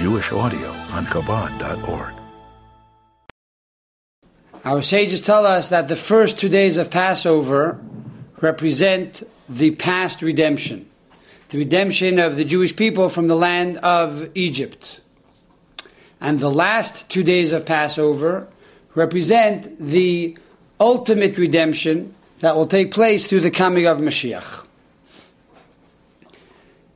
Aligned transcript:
Jewish 0.00 0.32
audio 0.32 0.70
on 0.92 1.04
Chabad.org. 1.04 2.14
Our 4.64 4.80
sages 4.80 5.20
tell 5.20 5.44
us 5.44 5.68
that 5.68 5.88
the 5.88 5.94
first 5.94 6.38
two 6.38 6.48
days 6.48 6.78
of 6.78 6.90
Passover 6.90 7.78
represent 8.40 9.22
the 9.46 9.72
past 9.72 10.22
redemption, 10.22 10.88
the 11.50 11.58
redemption 11.58 12.18
of 12.18 12.38
the 12.38 12.46
Jewish 12.46 12.74
people 12.74 13.10
from 13.10 13.26
the 13.26 13.36
land 13.36 13.76
of 13.76 14.30
Egypt. 14.34 15.02
And 16.18 16.40
the 16.40 16.50
last 16.50 17.10
two 17.10 17.22
days 17.22 17.52
of 17.52 17.66
Passover 17.66 18.48
represent 18.94 19.78
the 19.78 20.34
ultimate 20.80 21.36
redemption 21.36 22.14
that 22.38 22.56
will 22.56 22.66
take 22.66 22.90
place 22.90 23.26
through 23.26 23.40
the 23.40 23.50
coming 23.50 23.84
of 23.84 23.98
Mashiach. 23.98 24.64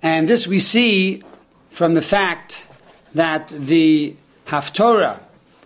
And 0.01 0.27
this 0.27 0.47
we 0.47 0.59
see 0.59 1.23
from 1.69 1.93
the 1.93 2.01
fact 2.01 2.69
that 3.15 3.49
the 3.49 4.17
Haftorah 4.47 5.21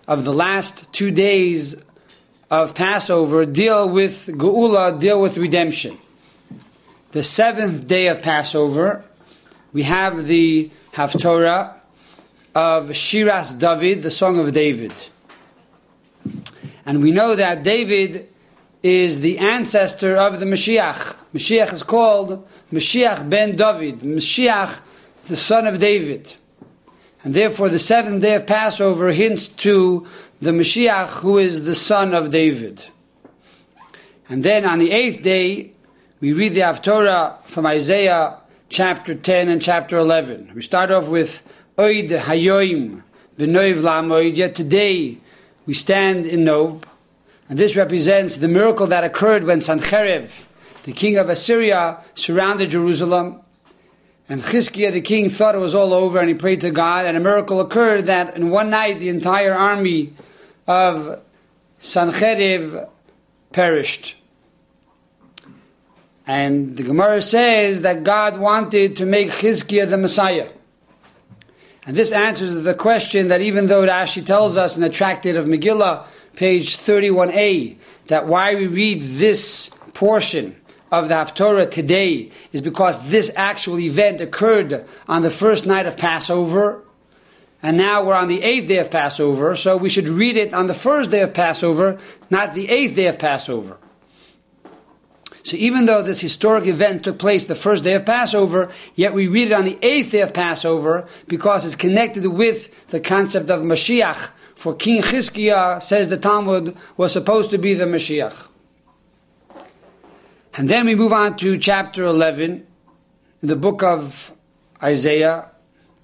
of 0.06 0.24
the 0.24 0.32
last 0.32 0.92
two 0.92 1.10
days 1.10 1.74
of 2.50 2.74
Passover 2.74 3.44
deal 3.44 3.88
with 3.88 4.26
Geula, 4.26 4.98
deal 4.98 5.20
with 5.20 5.36
redemption. 5.36 5.98
The 7.12 7.22
seventh 7.22 7.86
day 7.86 8.06
of 8.06 8.22
Passover, 8.22 9.04
we 9.72 9.82
have 9.82 10.26
the 10.26 10.70
Haftorah 10.92 11.74
of 12.54 12.88
Shiras 12.88 13.58
David, 13.58 14.02
the 14.02 14.10
Song 14.10 14.38
of 14.38 14.52
David. 14.52 14.92
And 16.84 17.02
we 17.02 17.10
know 17.10 17.36
that 17.36 17.62
David 17.62 18.28
is 18.82 19.20
the 19.20 19.38
ancestor 19.38 20.16
of 20.16 20.40
the 20.40 20.46
Mashiach. 20.46 21.16
Mashiach 21.34 21.72
is 21.72 21.82
called 21.82 22.46
Mashiach 22.72 23.28
ben 23.28 23.56
David, 23.56 24.00
Mashiach, 24.00 24.80
the 25.26 25.36
son 25.36 25.66
of 25.66 25.78
David. 25.78 26.34
And 27.28 27.36
therefore, 27.36 27.68
the 27.68 27.78
seventh 27.78 28.22
day 28.22 28.36
of 28.36 28.46
Passover 28.46 29.12
hints 29.12 29.48
to 29.48 30.06
the 30.40 30.50
Mashiach, 30.50 31.08
who 31.20 31.36
is 31.36 31.64
the 31.64 31.74
son 31.74 32.14
of 32.14 32.30
David. 32.30 32.86
And 34.30 34.42
then 34.42 34.64
on 34.64 34.78
the 34.78 34.92
eighth 34.92 35.22
day, 35.22 35.72
we 36.20 36.32
read 36.32 36.54
the 36.54 36.60
Haftorah 36.60 37.42
from 37.42 37.66
Isaiah 37.66 38.38
chapter 38.70 39.14
10 39.14 39.50
and 39.50 39.60
chapter 39.60 39.98
11. 39.98 40.52
We 40.54 40.62
start 40.62 40.90
off 40.90 41.06
with 41.06 41.42
Oid 41.76 42.08
Hayoim, 42.08 43.02
B'Noiv 43.36 43.82
Lamoid, 43.82 44.34
yet 44.34 44.54
today 44.54 45.18
we 45.66 45.74
stand 45.74 46.24
in 46.24 46.44
Nob. 46.44 46.86
And 47.50 47.58
this 47.58 47.76
represents 47.76 48.38
the 48.38 48.48
miracle 48.48 48.86
that 48.86 49.04
occurred 49.04 49.44
when 49.44 49.60
Sancherev, 49.60 50.46
the 50.84 50.94
king 50.94 51.18
of 51.18 51.28
Assyria, 51.28 51.98
surrounded 52.14 52.70
Jerusalem. 52.70 53.42
And 54.28 54.42
Chizkiah, 54.42 54.92
the 54.92 55.00
king, 55.00 55.30
thought 55.30 55.54
it 55.54 55.58
was 55.58 55.74
all 55.74 55.94
over 55.94 56.18
and 56.18 56.28
he 56.28 56.34
prayed 56.34 56.60
to 56.60 56.70
God. 56.70 57.06
And 57.06 57.16
a 57.16 57.20
miracle 57.20 57.60
occurred 57.60 58.06
that 58.06 58.36
in 58.36 58.50
one 58.50 58.68
night 58.68 58.98
the 58.98 59.08
entire 59.08 59.54
army 59.54 60.12
of 60.66 61.22
Sancherev 61.80 62.88
perished. 63.52 64.16
And 66.26 66.76
the 66.76 66.82
Gemara 66.82 67.22
says 67.22 67.80
that 67.80 68.04
God 68.04 68.38
wanted 68.38 68.96
to 68.96 69.06
make 69.06 69.30
Chizkiah 69.30 69.88
the 69.88 69.96
Messiah. 69.96 70.50
And 71.86 71.96
this 71.96 72.12
answers 72.12 72.64
the 72.64 72.74
question 72.74 73.28
that 73.28 73.40
even 73.40 73.68
though 73.68 73.86
Rashi 73.86 74.24
tells 74.24 74.58
us 74.58 74.76
in 74.76 74.82
the 74.82 74.90
Tractate 74.90 75.36
of 75.36 75.46
Megillah, 75.46 76.04
page 76.36 76.76
31a, 76.76 77.78
that 78.08 78.26
why 78.26 78.54
we 78.54 78.66
read 78.66 79.00
this 79.00 79.70
portion 79.94 80.54
of 80.90 81.08
the 81.08 81.14
Haftorah 81.14 81.70
today 81.70 82.30
is 82.52 82.60
because 82.60 83.10
this 83.10 83.30
actual 83.36 83.78
event 83.78 84.20
occurred 84.20 84.86
on 85.06 85.22
the 85.22 85.30
first 85.30 85.66
night 85.66 85.86
of 85.86 85.96
Passover, 85.96 86.82
and 87.62 87.76
now 87.76 88.04
we're 88.04 88.14
on 88.14 88.28
the 88.28 88.42
eighth 88.42 88.68
day 88.68 88.78
of 88.78 88.90
Passover, 88.90 89.56
so 89.56 89.76
we 89.76 89.88
should 89.88 90.08
read 90.08 90.36
it 90.36 90.54
on 90.54 90.66
the 90.66 90.74
first 90.74 91.10
day 91.10 91.22
of 91.22 91.34
Passover, 91.34 91.98
not 92.30 92.54
the 92.54 92.68
eighth 92.68 92.94
day 92.94 93.06
of 93.06 93.18
Passover. 93.18 93.78
So 95.42 95.56
even 95.56 95.86
though 95.86 96.02
this 96.02 96.20
historic 96.20 96.66
event 96.66 97.04
took 97.04 97.18
place 97.18 97.46
the 97.46 97.54
first 97.54 97.82
day 97.82 97.94
of 97.94 98.04
Passover, 98.04 98.70
yet 98.94 99.14
we 99.14 99.28
read 99.28 99.48
it 99.48 99.54
on 99.54 99.64
the 99.64 99.78
eighth 99.82 100.10
day 100.12 100.20
of 100.20 100.34
Passover 100.34 101.08
because 101.26 101.64
it's 101.64 101.74
connected 101.74 102.26
with 102.26 102.88
the 102.88 103.00
concept 103.00 103.50
of 103.50 103.62
Mashiach. 103.62 104.30
For 104.54 104.74
King 104.74 105.02
Chizkiah, 105.02 105.80
says 105.82 106.08
the 106.08 106.16
Talmud, 106.16 106.76
was 106.96 107.12
supposed 107.12 107.50
to 107.50 107.58
be 107.58 107.74
the 107.74 107.86
Mashiach. 107.86 108.48
And 110.58 110.68
then 110.68 110.86
we 110.86 110.96
move 110.96 111.12
on 111.12 111.36
to 111.36 111.56
chapter 111.56 112.02
11 112.02 112.66
in 113.42 113.48
the 113.48 113.54
book 113.54 113.84
of 113.84 114.32
Isaiah. 114.82 115.52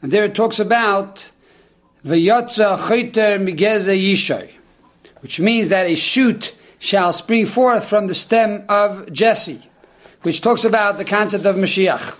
And 0.00 0.12
there 0.12 0.22
it 0.22 0.36
talks 0.36 0.60
about 0.60 1.28
V'yotza 2.06 2.78
chayter 2.88 3.40
yishay, 3.40 4.50
which 5.22 5.40
means 5.40 5.70
that 5.70 5.88
a 5.88 5.96
shoot 5.96 6.54
shall 6.78 7.12
spring 7.12 7.46
forth 7.46 7.84
from 7.84 8.06
the 8.06 8.14
stem 8.14 8.64
of 8.68 9.12
Jesse, 9.12 9.68
which 10.22 10.40
talks 10.40 10.64
about 10.64 10.98
the 10.98 11.04
concept 11.04 11.46
of 11.46 11.56
Mashiach. 11.56 12.16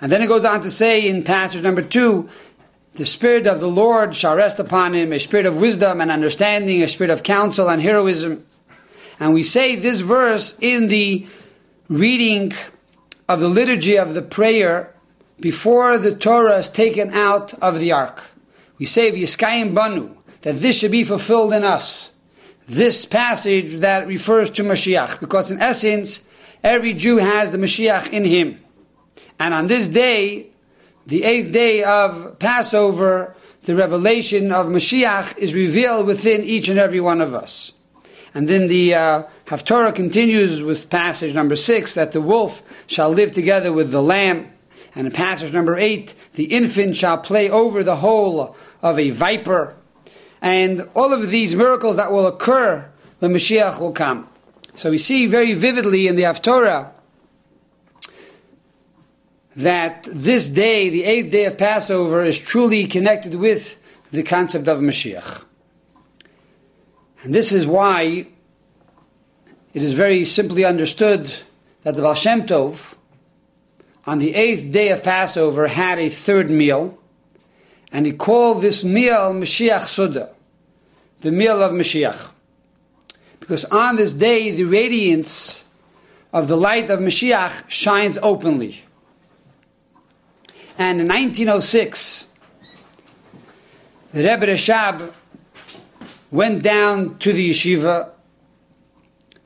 And 0.00 0.12
then 0.12 0.22
it 0.22 0.28
goes 0.28 0.44
on 0.44 0.60
to 0.60 0.70
say 0.70 1.08
in 1.08 1.24
passage 1.24 1.64
number 1.64 1.82
two, 1.82 2.28
the 2.94 3.06
Spirit 3.06 3.48
of 3.48 3.58
the 3.58 3.66
Lord 3.66 4.14
shall 4.14 4.36
rest 4.36 4.60
upon 4.60 4.94
him, 4.94 5.12
a 5.12 5.18
spirit 5.18 5.46
of 5.46 5.56
wisdom 5.56 6.00
and 6.00 6.12
understanding, 6.12 6.84
a 6.84 6.88
spirit 6.88 7.10
of 7.10 7.24
counsel 7.24 7.68
and 7.68 7.82
heroism. 7.82 8.46
And 9.18 9.34
we 9.34 9.42
say 9.42 9.74
this 9.74 9.98
verse 10.00 10.56
in 10.60 10.86
the 10.86 11.26
reading 11.88 12.52
of 13.28 13.40
the 13.40 13.48
liturgy 13.48 13.96
of 13.96 14.14
the 14.14 14.22
prayer 14.22 14.92
before 15.38 15.98
the 15.98 16.14
Torah 16.14 16.58
is 16.58 16.68
taken 16.68 17.12
out 17.12 17.54
of 17.54 17.78
the 17.78 17.92
ark. 17.92 18.22
We 18.78 18.86
say 18.86 19.10
V'yiskayim 19.10 19.74
banu, 19.74 20.16
that 20.42 20.60
this 20.60 20.78
should 20.78 20.90
be 20.90 21.04
fulfilled 21.04 21.52
in 21.52 21.64
us. 21.64 22.12
This 22.66 23.06
passage 23.06 23.76
that 23.76 24.06
refers 24.06 24.50
to 24.50 24.64
Mashiach, 24.64 25.20
because 25.20 25.50
in 25.50 25.60
essence, 25.60 26.24
every 26.64 26.94
Jew 26.94 27.18
has 27.18 27.52
the 27.52 27.58
Mashiach 27.58 28.10
in 28.10 28.24
him. 28.24 28.60
And 29.38 29.54
on 29.54 29.68
this 29.68 29.86
day, 29.86 30.50
the 31.06 31.22
eighth 31.22 31.52
day 31.52 31.84
of 31.84 32.38
Passover, 32.40 33.36
the 33.62 33.76
revelation 33.76 34.50
of 34.50 34.66
Mashiach 34.66 35.38
is 35.38 35.54
revealed 35.54 36.06
within 36.06 36.42
each 36.42 36.68
and 36.68 36.78
every 36.78 37.00
one 37.00 37.20
of 37.20 37.34
us. 37.34 37.72
And 38.34 38.48
then 38.48 38.66
the 38.66 38.94
uh, 38.94 39.22
Haftorah 39.46 39.94
continues 39.94 40.60
with 40.60 40.90
passage 40.90 41.32
number 41.32 41.54
six 41.54 41.94
that 41.94 42.10
the 42.10 42.20
wolf 42.20 42.62
shall 42.86 43.10
live 43.10 43.30
together 43.30 43.72
with 43.72 43.92
the 43.92 44.02
lamb. 44.02 44.50
And 44.94 45.06
in 45.06 45.12
passage 45.12 45.52
number 45.52 45.76
eight, 45.76 46.14
the 46.34 46.46
infant 46.46 46.96
shall 46.96 47.18
play 47.18 47.48
over 47.48 47.84
the 47.84 47.96
hole 47.96 48.56
of 48.82 48.98
a 48.98 49.10
viper. 49.10 49.76
And 50.42 50.88
all 50.94 51.12
of 51.12 51.30
these 51.30 51.54
miracles 51.54 51.96
that 51.96 52.10
will 52.10 52.26
occur 52.26 52.90
when 53.20 53.32
Mashiach 53.32 53.78
will 53.78 53.92
come. 53.92 54.28
So 54.74 54.90
we 54.90 54.98
see 54.98 55.26
very 55.26 55.54
vividly 55.54 56.08
in 56.08 56.16
the 56.16 56.24
Haftorah 56.24 56.90
that 59.54 60.08
this 60.10 60.48
day, 60.48 60.88
the 60.90 61.04
eighth 61.04 61.30
day 61.30 61.44
of 61.44 61.56
Passover, 61.56 62.24
is 62.24 62.38
truly 62.38 62.86
connected 62.86 63.36
with 63.36 63.76
the 64.10 64.22
concept 64.22 64.66
of 64.66 64.80
Mashiach. 64.80 65.44
And 67.22 67.34
this 67.34 67.52
is 67.52 67.66
why 67.66 68.26
it 69.76 69.82
is 69.82 69.92
very 69.92 70.24
simply 70.24 70.64
understood 70.64 71.30
that 71.82 71.94
the 71.94 72.00
Baal 72.00 72.14
Shem 72.14 72.46
Tov, 72.46 72.94
on 74.06 74.16
the 74.16 74.34
eighth 74.34 74.72
day 74.72 74.88
of 74.88 75.02
Passover, 75.02 75.66
had 75.66 75.98
a 75.98 76.08
third 76.08 76.48
meal, 76.48 76.98
and 77.92 78.06
he 78.06 78.12
called 78.12 78.62
this 78.62 78.82
meal 78.82 79.34
Mashiach 79.34 79.86
Suda, 79.86 80.30
the 81.20 81.30
meal 81.30 81.62
of 81.62 81.72
Mashiach. 81.72 82.30
Because 83.38 83.66
on 83.66 83.96
this 83.96 84.14
day, 84.14 84.50
the 84.50 84.64
radiance 84.64 85.62
of 86.32 86.48
the 86.48 86.56
light 86.56 86.88
of 86.88 87.00
Mashiach 87.00 87.68
shines 87.68 88.18
openly. 88.22 88.82
And 90.78 91.02
in 91.02 91.06
1906, 91.06 92.28
the 94.12 94.22
Rebbe 94.22 94.46
Rashab 94.46 95.12
went 96.30 96.62
down 96.62 97.18
to 97.18 97.34
the 97.34 97.50
yeshiva 97.50 98.12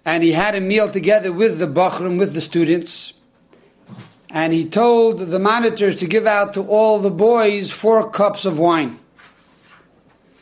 and 0.04 0.22
he 0.22 0.32
had 0.32 0.54
a 0.54 0.60
meal 0.60 0.90
together 0.90 1.32
with 1.32 1.58
the 1.58 1.66
Bachrim, 1.66 2.18
with 2.18 2.34
the 2.34 2.40
students. 2.40 3.12
And 4.30 4.52
he 4.52 4.68
told 4.68 5.18
the 5.18 5.38
monitors 5.38 5.96
to 5.96 6.06
give 6.06 6.26
out 6.26 6.52
to 6.54 6.62
all 6.66 6.98
the 6.98 7.10
boys 7.10 7.70
four 7.70 8.08
cups 8.10 8.44
of 8.44 8.58
wine. 8.58 8.98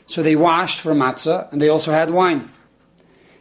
So 0.07 0.23
they 0.23 0.37
washed 0.37 0.81
for 0.81 0.95
matzah 0.95 1.51
and 1.53 1.61
they 1.61 1.69
also 1.69 1.93
had 1.93 2.11
wine. 2.11 2.51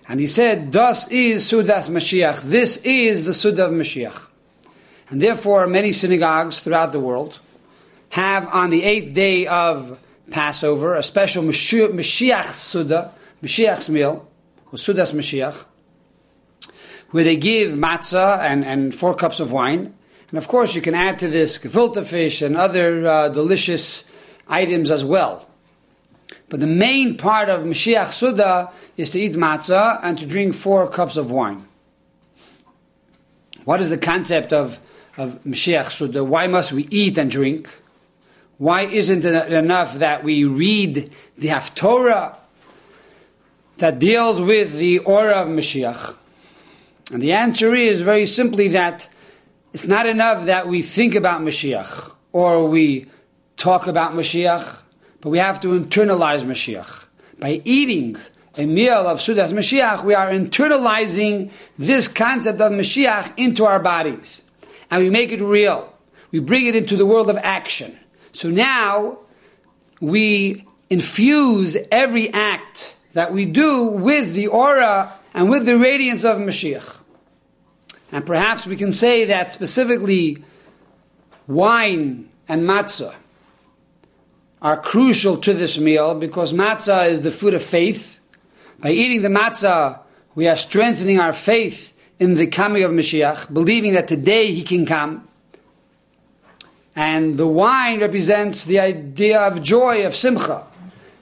And 0.07 0.19
he 0.19 0.27
said, 0.27 0.71
Thus 0.71 1.07
is 1.09 1.49
Sudas 1.49 1.89
Mashiach. 1.89 2.41
This 2.41 2.77
is 2.77 3.25
the 3.25 3.33
Suda 3.33 3.65
of 3.65 3.71
Mashiach. 3.71 4.21
And 5.09 5.21
therefore, 5.21 5.67
many 5.67 5.91
synagogues 5.91 6.61
throughout 6.61 6.91
the 6.91 6.99
world 6.99 7.39
have 8.09 8.47
on 8.47 8.69
the 8.69 8.83
eighth 8.83 9.13
day 9.13 9.47
of 9.47 9.99
Passover 10.31 10.95
a 10.95 11.03
special 11.03 11.43
Mashiach 11.43 12.51
Suda, 12.51 13.13
Mashiach's 13.43 13.89
meal, 13.89 14.27
or 14.67 14.73
Sudas 14.73 15.13
Mashiach, 15.13 15.65
where 17.11 17.23
they 17.23 17.37
give 17.37 17.71
matzah 17.71 18.39
and, 18.39 18.65
and 18.65 18.93
four 18.93 19.15
cups 19.15 19.39
of 19.39 19.51
wine. 19.51 19.93
And 20.29 20.37
of 20.37 20.47
course, 20.47 20.75
you 20.75 20.81
can 20.81 20.93
add 20.93 21.19
to 21.19 21.27
this 21.27 21.57
gefilte 21.57 22.05
fish 22.05 22.41
and 22.41 22.57
other 22.57 23.07
uh, 23.07 23.29
delicious 23.29 24.03
items 24.47 24.91
as 24.91 25.05
well. 25.05 25.47
But 26.49 26.59
the 26.59 26.67
main 26.67 27.17
part 27.17 27.49
of 27.49 27.63
Mashiach 27.63 28.11
Suda 28.11 28.71
is 28.95 29.11
to 29.11 29.19
eat 29.19 29.33
matzah 29.33 29.99
and 30.03 30.17
to 30.17 30.25
drink 30.25 30.55
four 30.55 30.87
cups 30.89 31.17
of 31.17 31.31
wine. 31.31 31.67
What 33.65 33.81
is 33.81 33.89
the 33.89 33.97
concept 33.97 34.53
of, 34.53 34.79
of 35.17 35.43
Mashiach 35.43 35.91
Suda? 35.91 36.23
Why 36.23 36.47
must 36.47 36.71
we 36.71 36.87
eat 36.89 37.17
and 37.17 37.29
drink? 37.29 37.69
Why 38.57 38.83
isn't 38.83 39.23
it 39.23 39.53
enough 39.53 39.95
that 39.95 40.23
we 40.23 40.45
read 40.45 41.11
the 41.37 41.49
Haftorah 41.49 42.35
that 43.77 43.99
deals 43.99 44.41
with 44.41 44.73
the 44.73 44.99
aura 44.99 45.41
of 45.41 45.49
Mashiach? 45.49 46.15
And 47.11 47.21
the 47.21 47.33
answer 47.33 47.73
is 47.73 48.01
very 48.01 48.25
simply 48.25 48.69
that 48.69 49.07
it's 49.73 49.87
not 49.87 50.05
enough 50.05 50.45
that 50.45 50.67
we 50.67 50.81
think 50.81 51.15
about 51.15 51.41
Mashiach 51.41 52.11
or 52.33 52.67
we 52.67 53.05
talk 53.55 53.87
about 53.87 54.13
Mashiach, 54.13 54.77
but 55.21 55.29
we 55.29 55.37
have 55.37 55.59
to 55.61 55.79
internalize 55.79 56.43
Mashiach. 56.43 57.05
By 57.39 57.61
eating 57.63 58.17
a 58.57 58.65
meal 58.65 59.07
of 59.07 59.19
Sudas 59.19 59.53
Mashiach, 59.53 60.03
we 60.03 60.15
are 60.15 60.29
internalizing 60.29 61.51
this 61.77 62.07
concept 62.07 62.59
of 62.59 62.71
Mashiach 62.71 63.33
into 63.37 63.65
our 63.65 63.79
bodies. 63.79 64.43
And 64.89 65.03
we 65.03 65.09
make 65.09 65.31
it 65.31 65.41
real. 65.41 65.93
We 66.31 66.39
bring 66.39 66.65
it 66.65 66.75
into 66.75 66.97
the 66.97 67.05
world 67.05 67.29
of 67.29 67.37
action. 67.37 67.97
So 68.31 68.49
now 68.49 69.19
we 70.01 70.65
infuse 70.89 71.77
every 71.91 72.33
act 72.33 72.95
that 73.13 73.33
we 73.33 73.45
do 73.45 73.87
with 73.87 74.33
the 74.33 74.47
aura 74.47 75.13
and 75.33 75.49
with 75.49 75.65
the 75.65 75.77
radiance 75.77 76.23
of 76.23 76.37
Mashiach. 76.37 76.96
And 78.11 78.25
perhaps 78.25 78.65
we 78.65 78.75
can 78.75 78.91
say 78.91 79.25
that 79.25 79.51
specifically 79.51 80.43
wine 81.47 82.29
and 82.47 82.61
matzah 82.63 83.13
are 84.61 84.77
crucial 84.77 85.37
to 85.37 85.53
this 85.53 85.77
meal 85.77 86.15
because 86.15 86.53
matzah 86.53 87.09
is 87.09 87.21
the 87.21 87.31
food 87.31 87.53
of 87.53 87.63
faith. 87.63 88.19
By 88.79 88.91
eating 88.91 89.21
the 89.21 89.29
matzah, 89.29 89.99
we 90.35 90.47
are 90.47 90.55
strengthening 90.55 91.19
our 91.19 91.33
faith 91.33 91.93
in 92.19 92.35
the 92.35 92.47
coming 92.47 92.83
of 92.83 92.91
Mashiach, 92.91 93.53
believing 93.53 93.93
that 93.93 94.07
today 94.07 94.51
he 94.51 94.63
can 94.63 94.85
come. 94.85 95.27
And 96.95 97.37
the 97.37 97.47
wine 97.47 97.99
represents 97.99 98.65
the 98.65 98.79
idea 98.79 99.39
of 99.39 99.61
joy, 99.61 100.05
of 100.05 100.15
simcha, 100.15 100.65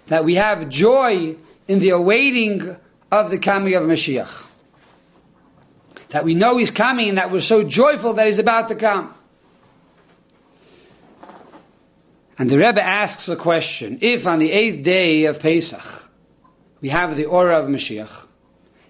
that 0.07 0.23
we 0.23 0.35
have 0.35 0.69
joy 0.69 1.35
in 1.67 1.79
the 1.79 1.89
awaiting 1.89 2.77
of 3.11 3.29
the 3.29 3.38
coming 3.38 3.73
of 3.73 3.83
Mashiach. 3.83 4.45
That 6.15 6.23
we 6.23 6.33
know 6.33 6.56
he's 6.56 6.71
coming 6.71 7.09
and 7.09 7.17
that 7.17 7.29
we're 7.29 7.41
so 7.41 7.62
joyful 7.62 8.13
that 8.13 8.25
he's 8.25 8.39
about 8.39 8.69
to 8.69 8.75
come. 8.75 9.13
And 12.39 12.50
the 12.50 12.57
Rebbe 12.57 12.81
asks 12.81 13.27
a 13.27 13.35
question 13.35 13.97
if 14.00 14.25
on 14.25 14.39
the 14.39 14.50
eighth 14.50 14.81
day 14.81 15.25
of 15.25 15.39
Pesach 15.39 16.09
we 16.79 16.88
have 16.88 17.17
the 17.17 17.25
aura 17.25 17.59
of 17.59 17.69
Mashiach, 17.69 18.27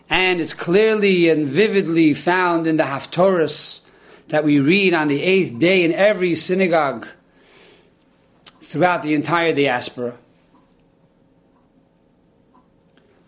and 0.08 0.40
it's 0.40 0.54
clearly 0.54 1.28
and 1.30 1.48
vividly 1.48 2.14
found 2.14 2.68
in 2.68 2.78
the 2.78 2.84
Haftorahs 2.84 3.82
that 4.28 4.44
we 4.44 4.60
read 4.60 4.94
on 4.94 5.08
the 5.08 5.24
eighth 5.24 5.58
day 5.58 5.84
in 5.84 5.94
every 5.94 6.36
synagogue 6.36 7.08
throughout 8.62 9.02
the 9.02 9.16
entire 9.16 9.52
diaspora. 9.52 10.14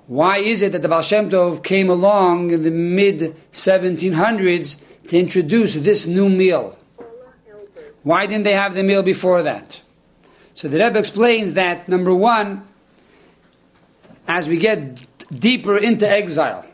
Why 0.08 0.38
is 0.40 0.62
it 0.62 0.72
that 0.72 0.82
the 0.82 0.90
Baal 0.90 1.02
Shem 1.02 1.30
Tov 1.30 1.64
came 1.64 1.90
along 1.90 2.52
in 2.52 2.64
the 2.64 2.72
mid 2.72 3.36
1700s 3.52 4.78
to 5.10 5.20
introduce 5.20 5.76
this 5.76 6.08
new 6.08 6.30
meal? 6.30 6.78
Why 8.04 8.26
didn't 8.26 8.44
they 8.44 8.54
have 8.54 8.74
the 8.74 8.84
meal 8.84 9.04
before 9.04 9.44
that? 9.44 9.82
So 10.54 10.70
the 10.70 10.80
Rebbe 10.80 10.98
explains 10.98 11.54
that 11.54 11.90
number 11.90 12.16
one, 12.16 12.64
as 14.30 14.48
we 14.48 14.58
get 14.58 15.06
deeper 15.30 15.78
into 15.78 16.10
exile 16.10 16.66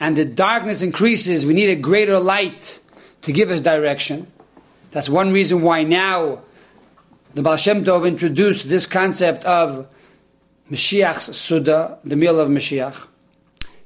and 0.00 0.16
the 0.16 0.24
darkness 0.24 0.80
increases, 0.80 1.44
we 1.44 1.52
need 1.52 1.68
a 1.68 1.76
greater 1.76 2.18
light 2.18 2.80
to 3.22 3.32
give 3.32 3.50
us 3.50 3.60
direction. 3.60 4.26
That's 4.90 5.10
one 5.10 5.32
reason 5.32 5.60
why 5.60 5.82
now 5.82 6.40
the 7.34 7.42
Baal 7.42 7.58
Shem 7.58 7.84
Tov 7.84 8.08
introduced 8.08 8.70
this 8.70 8.86
concept 8.86 9.44
of 9.44 9.86
Mashiach's 10.70 11.36
Suda, 11.36 11.98
the 12.04 12.16
meal 12.16 12.38
of 12.38 12.48
Mashiach. 12.48 13.06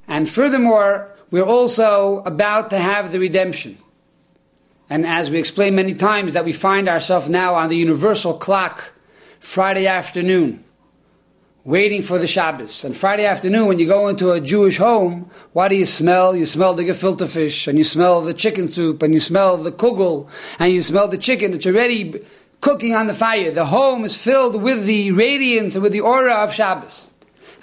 And 0.09 0.29
furthermore, 0.29 1.09
we're 1.31 1.45
also 1.45 2.19
about 2.25 2.71
to 2.71 2.79
have 2.79 3.13
the 3.13 3.19
redemption. 3.19 3.79
And 4.91 5.07
as 5.07 5.31
we 5.31 5.39
explained 5.39 5.77
many 5.77 5.95
times, 5.95 6.33
that 6.35 6.45
we 6.45 6.53
find 6.53 6.89
ourselves 6.89 7.29
now 7.29 7.55
on 7.55 7.71
the 7.71 7.77
universal 7.77 8.35
clock 8.35 8.93
Friday 9.41 9.87
afternoon, 9.87 10.65
waiting 11.65 12.03
for 12.03 12.19
the 12.19 12.27
Shabbos. 12.27 12.85
And 12.85 12.95
Friday 12.95 13.25
afternoon, 13.25 13.69
when 13.69 13.79
you 13.79 13.87
go 13.87 14.09
into 14.09 14.33
a 14.33 14.41
Jewish 14.41 14.77
home, 14.77 15.31
what 15.53 15.69
do 15.69 15.77
you 15.77 15.87
smell? 15.87 16.37
You 16.37 16.45
smell 16.45 16.75
the 16.75 16.85
gefilte 16.85 17.27
fish, 17.27 17.67
and 17.67 17.79
you 17.79 17.85
smell 17.85 18.21
the 18.21 18.35
chicken 18.35 18.69
soup, 18.69 19.03
and 19.03 19.15
you 19.15 19.21
smell 19.21 19.57
the 19.57 19.73
kugel, 19.73 20.29
and 20.59 20.73
you 20.73 20.83
smell 20.83 21.09
the 21.09 21.17
chicken. 21.19 21.55
It's 21.55 21.67
already 21.67 22.21
cooking 22.63 22.95
on 22.95 23.09
the 23.09 23.15
fire. 23.15 23.51
The 23.51 23.67
home 23.67 24.07
is 24.07 24.17
filled 24.17 24.63
with 24.63 24.87
the 24.87 25.13
radiance 25.13 25.75
and 25.75 25.83
with 25.83 25.93
the 25.93 26.01
aura 26.01 26.37
of 26.37 26.55
Shabbos. 26.55 27.11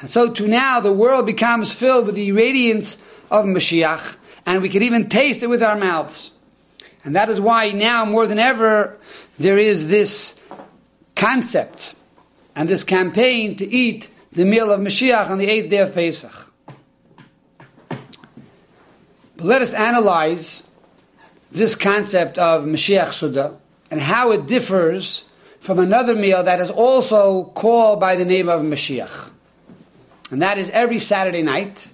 And 0.02 0.10
so 0.10 0.32
to 0.34 0.48
now, 0.48 0.80
the 0.80 0.94
world 0.94 1.26
becomes 1.26 1.72
filled 1.72 2.06
with 2.06 2.16
the 2.16 2.32
radiance 2.34 2.98
of 3.32 3.46
Mashiach, 3.46 4.18
and 4.46 4.62
we 4.62 4.70
can 4.70 4.84
even 4.84 5.10
taste 5.10 5.42
it 5.42 5.48
with 5.48 5.64
our 5.64 5.76
mouths. 5.76 6.32
And 7.04 7.16
that 7.16 7.30
is 7.30 7.40
why 7.40 7.72
now, 7.72 8.06
more 8.06 8.28
than 8.28 8.40
ever, 8.40 8.98
there 9.38 9.58
is 9.58 9.88
this 9.88 10.36
concept 11.16 11.96
and 12.56 12.68
this 12.68 12.84
campaign 12.84 13.56
to 13.56 13.68
eat 13.68 14.10
the 14.34 14.46
meal 14.46 14.72
of 14.72 14.82
Mashiach 14.82 15.30
on 15.30 15.38
the 15.38 15.50
eighth 15.50 15.70
day 15.70 15.78
of 15.78 15.94
Pesach. 15.94 16.54
But 17.88 19.46
let 19.46 19.62
us 19.62 19.74
analyze 19.74 20.66
this 21.52 21.76
concept 21.76 22.38
of 22.38 22.66
Mashiach 22.66 23.14
Suda 23.14 23.58
and 23.92 24.02
how 24.02 24.32
it 24.32 24.48
differs 24.48 25.24
from 25.60 25.80
another 25.80 26.16
meal 26.16 26.44
that 26.44 26.60
is 26.60 26.70
also 26.70 27.46
called 27.46 28.00
by 28.00 28.16
the 28.16 28.26
name 28.26 28.50
of 28.50 28.62
Mashiach. 28.62 29.32
And 30.32 30.42
that 30.42 30.58
is 30.58 30.70
every 30.70 31.00
Saturday 31.00 31.42
night, 31.42 31.92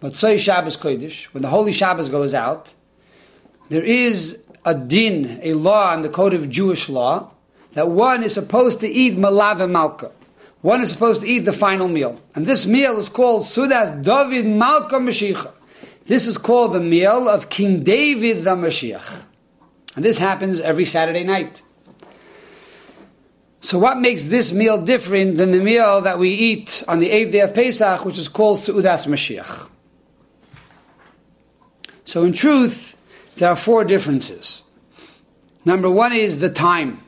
but 0.00 0.12
Motzei 0.12 0.38
Shabbos 0.38 0.76
Kodesh, 0.76 1.24
when 1.26 1.42
the 1.42 1.48
Holy 1.48 1.72
Shabbos 1.72 2.10
goes 2.10 2.34
out, 2.34 2.74
there 3.68 3.82
is 3.82 4.38
a 4.64 4.74
din, 4.74 5.40
a 5.42 5.54
law 5.54 5.94
in 5.94 6.02
the 6.02 6.08
code 6.08 6.34
of 6.34 6.50
Jewish 6.50 6.88
law, 6.88 7.30
that 7.72 7.88
one 7.88 8.22
is 8.22 8.34
supposed 8.34 8.80
to 8.80 8.88
eat 8.88 9.16
malav 9.16 9.60
and 9.60 9.72
malka. 9.72 10.12
One 10.60 10.80
is 10.80 10.90
supposed 10.90 11.22
to 11.22 11.26
eat 11.26 11.40
the 11.40 11.52
final 11.52 11.88
meal. 11.88 12.20
And 12.34 12.46
this 12.46 12.66
meal 12.66 12.96
is 12.98 13.08
called 13.08 13.42
Sudas 13.42 14.00
David 14.04 14.46
Malka 14.46 14.96
Mashiach. 14.96 15.50
This 16.06 16.28
is 16.28 16.38
called 16.38 16.72
the 16.72 16.80
meal 16.80 17.28
of 17.28 17.48
King 17.48 17.82
David 17.82 18.44
the 18.44 18.54
Mashiach. 18.54 19.22
And 19.94 20.04
this 20.04 20.18
happens 20.18 20.60
every 20.60 20.84
Saturday 20.84 21.24
night. 21.24 21.62
So 23.60 23.78
what 23.78 23.98
makes 23.98 24.24
this 24.24 24.52
meal 24.52 24.80
different 24.82 25.36
than 25.36 25.52
the 25.52 25.60
meal 25.60 26.00
that 26.00 26.18
we 26.18 26.30
eat 26.30 26.82
on 26.88 26.98
the 26.98 27.10
eighth 27.10 27.32
day 27.32 27.40
of 27.40 27.54
Pesach, 27.54 28.04
which 28.04 28.18
is 28.18 28.28
called 28.28 28.58
Su'udas 28.58 29.06
Mashiach? 29.06 29.70
So 32.04 32.24
in 32.24 32.32
truth, 32.32 32.96
there 33.36 33.48
are 33.48 33.56
four 33.56 33.84
differences. 33.84 34.64
Number 35.64 35.90
one 35.90 36.12
is 36.12 36.40
the 36.40 36.50
time. 36.50 37.02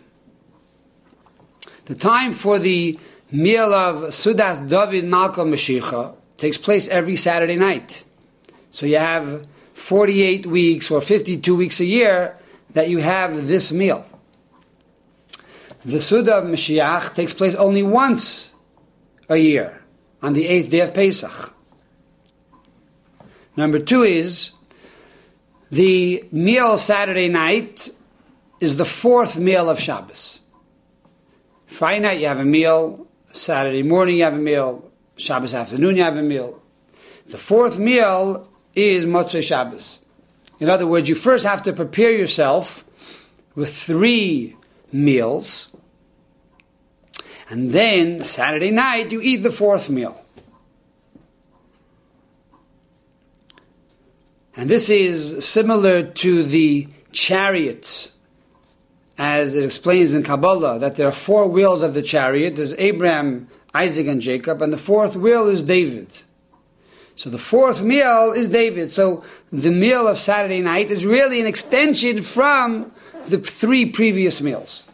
The 1.86 1.96
time 1.96 2.32
for 2.32 2.58
the 2.58 2.98
meal 3.32 3.74
of 3.74 4.12
Sudas 4.12 4.66
David 4.68 5.04
Malka 5.04 5.40
Mashiach 5.40 6.14
takes 6.36 6.56
place 6.56 6.86
every 6.88 7.16
Saturday 7.16 7.56
night. 7.56 8.04
So 8.70 8.86
you 8.86 8.98
have 8.98 9.46
48 9.74 10.46
weeks 10.46 10.90
or 10.90 11.00
52 11.00 11.56
weeks 11.56 11.80
a 11.80 11.84
year 11.84 12.38
that 12.74 12.88
you 12.88 12.98
have 12.98 13.46
this 13.46 13.72
meal. 13.72 14.04
The 15.84 16.00
Suda 16.00 16.36
of 16.36 16.44
Mashiach 16.44 17.14
takes 17.14 17.32
place 17.32 17.54
only 17.54 17.82
once 17.82 18.54
a 19.28 19.36
year, 19.36 19.82
on 20.22 20.32
the 20.32 20.46
eighth 20.46 20.70
day 20.70 20.80
of 20.80 20.94
Pesach. 20.94 21.54
Number 23.56 23.78
two 23.78 24.02
is 24.02 24.52
the 25.70 26.24
meal 26.32 26.76
Saturday 26.76 27.28
night 27.28 27.90
is 28.60 28.76
the 28.76 28.84
fourth 28.84 29.38
meal 29.38 29.70
of 29.70 29.78
Shabbos. 29.78 30.40
Friday 31.66 32.00
night 32.00 32.20
you 32.20 32.26
have 32.26 32.40
a 32.40 32.44
meal, 32.44 33.06
Saturday 33.32 33.82
morning 33.82 34.16
you 34.16 34.24
have 34.24 34.34
a 34.34 34.38
meal, 34.38 34.90
Shabbos 35.16 35.54
afternoon 35.54 35.96
you 35.96 36.02
have 36.02 36.16
a 36.16 36.22
meal. 36.22 36.62
The 37.26 37.38
fourth 37.38 37.78
meal 37.78 38.48
is 38.74 39.04
Motzei 39.04 39.42
Shabbos. 39.42 40.00
In 40.64 40.70
other 40.70 40.86
words, 40.86 41.10
you 41.10 41.14
first 41.14 41.44
have 41.44 41.62
to 41.64 41.74
prepare 41.74 42.10
yourself 42.10 42.86
with 43.54 43.76
three 43.76 44.56
meals, 44.90 45.68
and 47.50 47.70
then 47.70 48.24
Saturday 48.24 48.70
night 48.70 49.12
you 49.12 49.20
eat 49.20 49.42
the 49.42 49.52
fourth 49.52 49.90
meal. 49.90 50.24
And 54.56 54.70
this 54.70 54.88
is 54.88 55.44
similar 55.44 56.02
to 56.02 56.44
the 56.44 56.88
chariot 57.12 58.10
as 59.18 59.54
it 59.54 59.64
explains 59.64 60.14
in 60.14 60.22
Kabbalah, 60.22 60.78
that 60.78 60.96
there 60.96 61.06
are 61.06 61.12
four 61.12 61.46
wheels 61.46 61.82
of 61.82 61.92
the 61.92 62.00
chariot. 62.00 62.56
There's 62.56 62.72
Abraham, 62.78 63.48
Isaac, 63.74 64.06
and 64.06 64.22
Jacob, 64.22 64.62
and 64.62 64.72
the 64.72 64.78
fourth 64.78 65.14
wheel 65.14 65.46
is 65.46 65.62
David. 65.62 66.22
So 67.16 67.30
the 67.30 67.38
fourth 67.38 67.82
meal 67.82 68.32
is 68.34 68.48
David. 68.48 68.90
So 68.90 69.22
the 69.52 69.70
meal 69.70 70.08
of 70.08 70.18
Saturday 70.18 70.60
night 70.60 70.90
is 70.90 71.06
really 71.06 71.40
an 71.40 71.46
extension 71.46 72.22
from 72.22 72.92
the 73.26 73.38
three 73.38 73.86
previous 73.86 74.40
meals. 74.40 74.84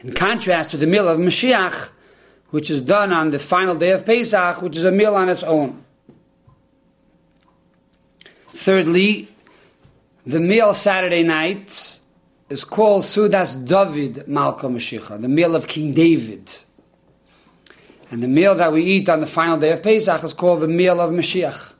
In 0.00 0.12
contrast 0.12 0.70
to 0.70 0.76
the 0.76 0.86
meal 0.86 1.08
of 1.08 1.18
Mashiach, 1.18 1.90
which 2.50 2.70
is 2.70 2.80
done 2.80 3.12
on 3.12 3.30
the 3.30 3.38
final 3.38 3.74
day 3.74 3.90
of 3.90 4.06
Pesach, 4.06 4.62
which 4.62 4.76
is 4.76 4.84
a 4.84 4.92
meal 4.92 5.14
on 5.14 5.28
its 5.28 5.42
own. 5.42 5.84
Thirdly, 8.54 9.28
the 10.24 10.40
meal 10.40 10.72
Saturday 10.72 11.22
night 11.22 12.00
is 12.48 12.64
called 12.64 13.02
Sudas 13.02 13.56
David 13.56 14.26
Malka 14.26 14.66
Mashiach, 14.66 15.20
the 15.20 15.28
meal 15.28 15.54
of 15.54 15.66
King 15.66 15.92
David. 15.92 16.50
And 18.10 18.22
the 18.22 18.28
meal 18.28 18.54
that 18.54 18.72
we 18.72 18.82
eat 18.82 19.08
on 19.08 19.20
the 19.20 19.26
final 19.26 19.58
day 19.58 19.72
of 19.72 19.82
Pesach 19.82 20.24
is 20.24 20.32
called 20.32 20.60
the 20.60 20.68
meal 20.68 21.00
of 21.00 21.10
Mashiach. 21.10 21.74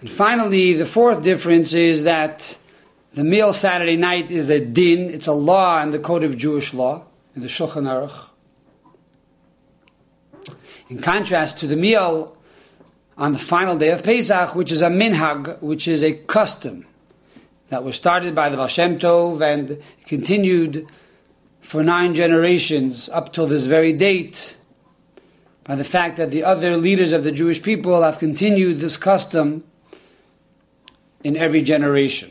And 0.00 0.10
finally, 0.10 0.72
the 0.72 0.86
fourth 0.86 1.22
difference 1.22 1.72
is 1.72 2.04
that 2.04 2.58
the 3.14 3.24
meal 3.24 3.52
Saturday 3.52 3.96
night 3.96 4.30
is 4.30 4.50
a 4.50 4.60
din, 4.60 5.08
it's 5.08 5.26
a 5.26 5.32
law 5.32 5.82
in 5.82 5.90
the 5.90 5.98
code 5.98 6.22
of 6.22 6.36
Jewish 6.36 6.74
law, 6.74 7.04
in 7.34 7.42
the 7.42 7.48
Shulchan 7.48 7.84
Aruch. 7.84 8.26
In 10.88 11.00
contrast 11.00 11.58
to 11.58 11.66
the 11.66 11.76
meal 11.76 12.36
on 13.16 13.32
the 13.32 13.38
final 13.38 13.76
day 13.76 13.90
of 13.90 14.02
Pesach, 14.02 14.54
which 14.54 14.70
is 14.70 14.82
a 14.82 14.88
minhag, 14.88 15.60
which 15.62 15.88
is 15.88 16.02
a 16.02 16.12
custom 16.12 16.86
that 17.68 17.82
was 17.82 17.96
started 17.96 18.34
by 18.34 18.48
the 18.48 18.56
Baal 18.56 18.68
Tov 18.68 19.40
and 19.40 19.82
continued 20.04 20.86
for 21.66 21.82
nine 21.82 22.14
generations 22.14 23.08
up 23.08 23.32
till 23.32 23.48
this 23.48 23.66
very 23.66 23.92
date 23.92 24.56
by 25.64 25.74
the 25.74 25.82
fact 25.82 26.16
that 26.16 26.30
the 26.30 26.44
other 26.44 26.76
leaders 26.76 27.12
of 27.12 27.24
the 27.24 27.32
Jewish 27.32 27.60
people 27.60 28.04
have 28.04 28.20
continued 28.20 28.78
this 28.78 28.96
custom 28.96 29.64
in 31.24 31.36
every 31.36 31.62
generation. 31.62 32.30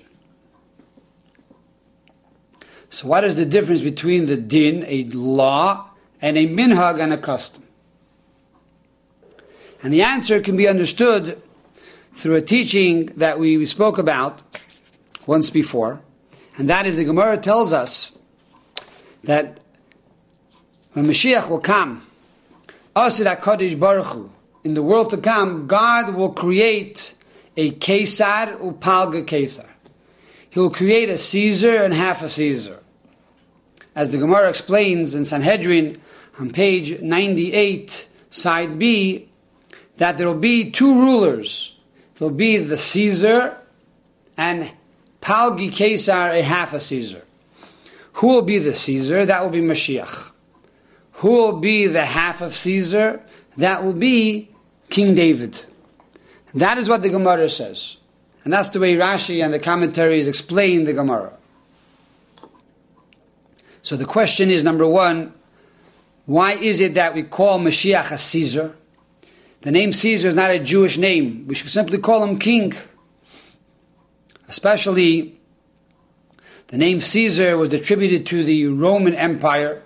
So, 2.87 3.09
what 3.09 3.25
is 3.25 3.35
the 3.35 3.43
difference 3.43 3.81
between 3.81 4.27
the 4.27 4.37
din, 4.37 4.85
a 4.87 5.03
law, 5.03 5.89
and 6.21 6.37
a 6.37 6.47
minhag 6.47 7.01
and 7.01 7.11
a 7.11 7.17
custom? 7.17 7.65
And 9.83 9.93
the 9.93 10.01
answer 10.01 10.39
can 10.39 10.55
be 10.55 10.65
understood 10.65 11.41
through 12.15 12.35
a 12.35 12.41
teaching 12.41 13.07
that 13.17 13.37
we 13.37 13.65
spoke 13.65 13.97
about 13.97 14.41
once 15.27 15.49
before, 15.49 16.01
and 16.57 16.69
that 16.69 16.85
is 16.85 16.95
the 16.95 17.03
Gemara 17.03 17.37
tells 17.37 17.73
us 17.73 18.14
that 19.25 19.59
when 20.93 21.05
Mashiach 21.05 21.49
will 21.49 21.59
come, 21.59 22.07
Asid 22.95 23.27
HaKadosh 23.27 23.79
Baruch 23.79 24.07
Hu, 24.07 24.31
in 24.63 24.73
the 24.73 24.81
world 24.81 25.11
to 25.11 25.17
come, 25.17 25.67
God 25.67 26.15
will 26.15 26.31
create 26.31 27.13
a 27.57 27.77
Caesar 27.79 28.57
upalga 28.61 29.29
Caesar. 29.29 29.69
He 30.49 30.59
will 30.59 30.69
create 30.69 31.09
a 31.09 31.17
Caesar 31.17 31.83
and 31.83 31.93
half 31.93 32.21
a 32.21 32.29
Caesar. 32.29 32.81
As 33.93 34.09
the 34.09 34.17
Gemara 34.17 34.49
explains 34.49 35.15
in 35.15 35.25
Sanhedrin 35.25 35.97
on 36.39 36.51
page 36.51 36.99
98, 37.01 38.07
side 38.29 38.79
B, 38.79 39.29
that 39.97 40.17
there 40.17 40.27
will 40.27 40.39
be 40.39 40.71
two 40.71 40.93
rulers. 40.93 41.75
There 42.15 42.27
will 42.27 42.35
be 42.35 42.57
the 42.57 42.77
Caesar 42.77 43.57
and 44.37 44.71
Palgi 45.21 45.73
Caesar, 45.73 46.31
a 46.31 46.41
half 46.41 46.73
a 46.73 46.79
Caesar. 46.79 47.23
Who 48.15 48.27
will 48.27 48.43
be 48.43 48.59
the 48.59 48.73
Caesar? 48.73 49.25
That 49.25 49.43
will 49.43 49.49
be 49.49 49.61
Mashiach. 49.61 50.31
Who 51.13 51.31
will 51.31 51.59
be 51.59 51.87
the 51.87 52.05
half 52.05 52.41
of 52.41 52.53
Caesar? 52.53 53.21
That 53.57 53.83
will 53.83 53.93
be 53.93 54.49
King 54.89 55.15
David. 55.15 55.63
That 56.53 56.77
is 56.77 56.87
what 56.87 57.01
the 57.01 57.09
Gemara 57.09 57.49
says. 57.49 57.97
And 58.45 58.53
that's 58.53 58.69
the 58.69 58.79
way 58.79 58.95
Rashi 58.95 59.43
and 59.43 59.53
the 59.53 59.59
commentaries 59.59 60.27
explain 60.27 60.85
the 60.85 60.93
Gemara. 60.93 61.33
So 63.81 63.97
the 63.97 64.05
question 64.05 64.49
is 64.49 64.63
number 64.63 64.87
one, 64.87 65.33
why 66.25 66.53
is 66.53 66.79
it 66.79 66.93
that 66.93 67.13
we 67.13 67.23
call 67.23 67.59
Mashiach 67.59 68.11
a 68.11 68.17
Caesar? 68.17 68.75
The 69.61 69.71
name 69.71 69.91
Caesar 69.91 70.29
is 70.29 70.35
not 70.35 70.51
a 70.51 70.59
Jewish 70.59 70.97
name. 70.97 71.45
We 71.47 71.55
should 71.55 71.69
simply 71.69 71.97
call 71.97 72.23
him 72.23 72.39
king. 72.39 72.73
Especially, 74.47 75.34
the 76.67 76.77
name 76.77 77.01
Caesar 77.01 77.57
was 77.57 77.73
attributed 77.73 78.25
to 78.27 78.43
the 78.43 78.67
Roman 78.67 79.13
Empire, 79.13 79.83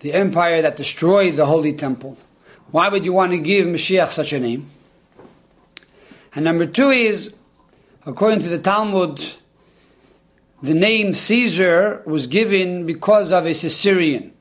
the 0.00 0.12
empire 0.12 0.60
that 0.62 0.76
destroyed 0.76 1.36
the 1.36 1.46
Holy 1.46 1.72
Temple. 1.72 2.16
Why 2.70 2.88
would 2.88 3.04
you 3.04 3.12
want 3.12 3.32
to 3.32 3.38
give 3.38 3.66
Mashiach 3.66 4.10
such 4.10 4.32
a 4.32 4.40
name? 4.40 4.68
And 6.34 6.44
number 6.44 6.66
two 6.66 6.90
is, 6.90 7.32
according 8.04 8.40
to 8.40 8.48
the 8.48 8.58
Talmud, 8.58 9.24
the 10.62 10.74
name 10.74 11.14
Caesar 11.14 12.02
was 12.06 12.26
given 12.26 12.86
because 12.86 13.30
of 13.30 13.46
a 13.46 13.54
Caesarian. 13.54 14.32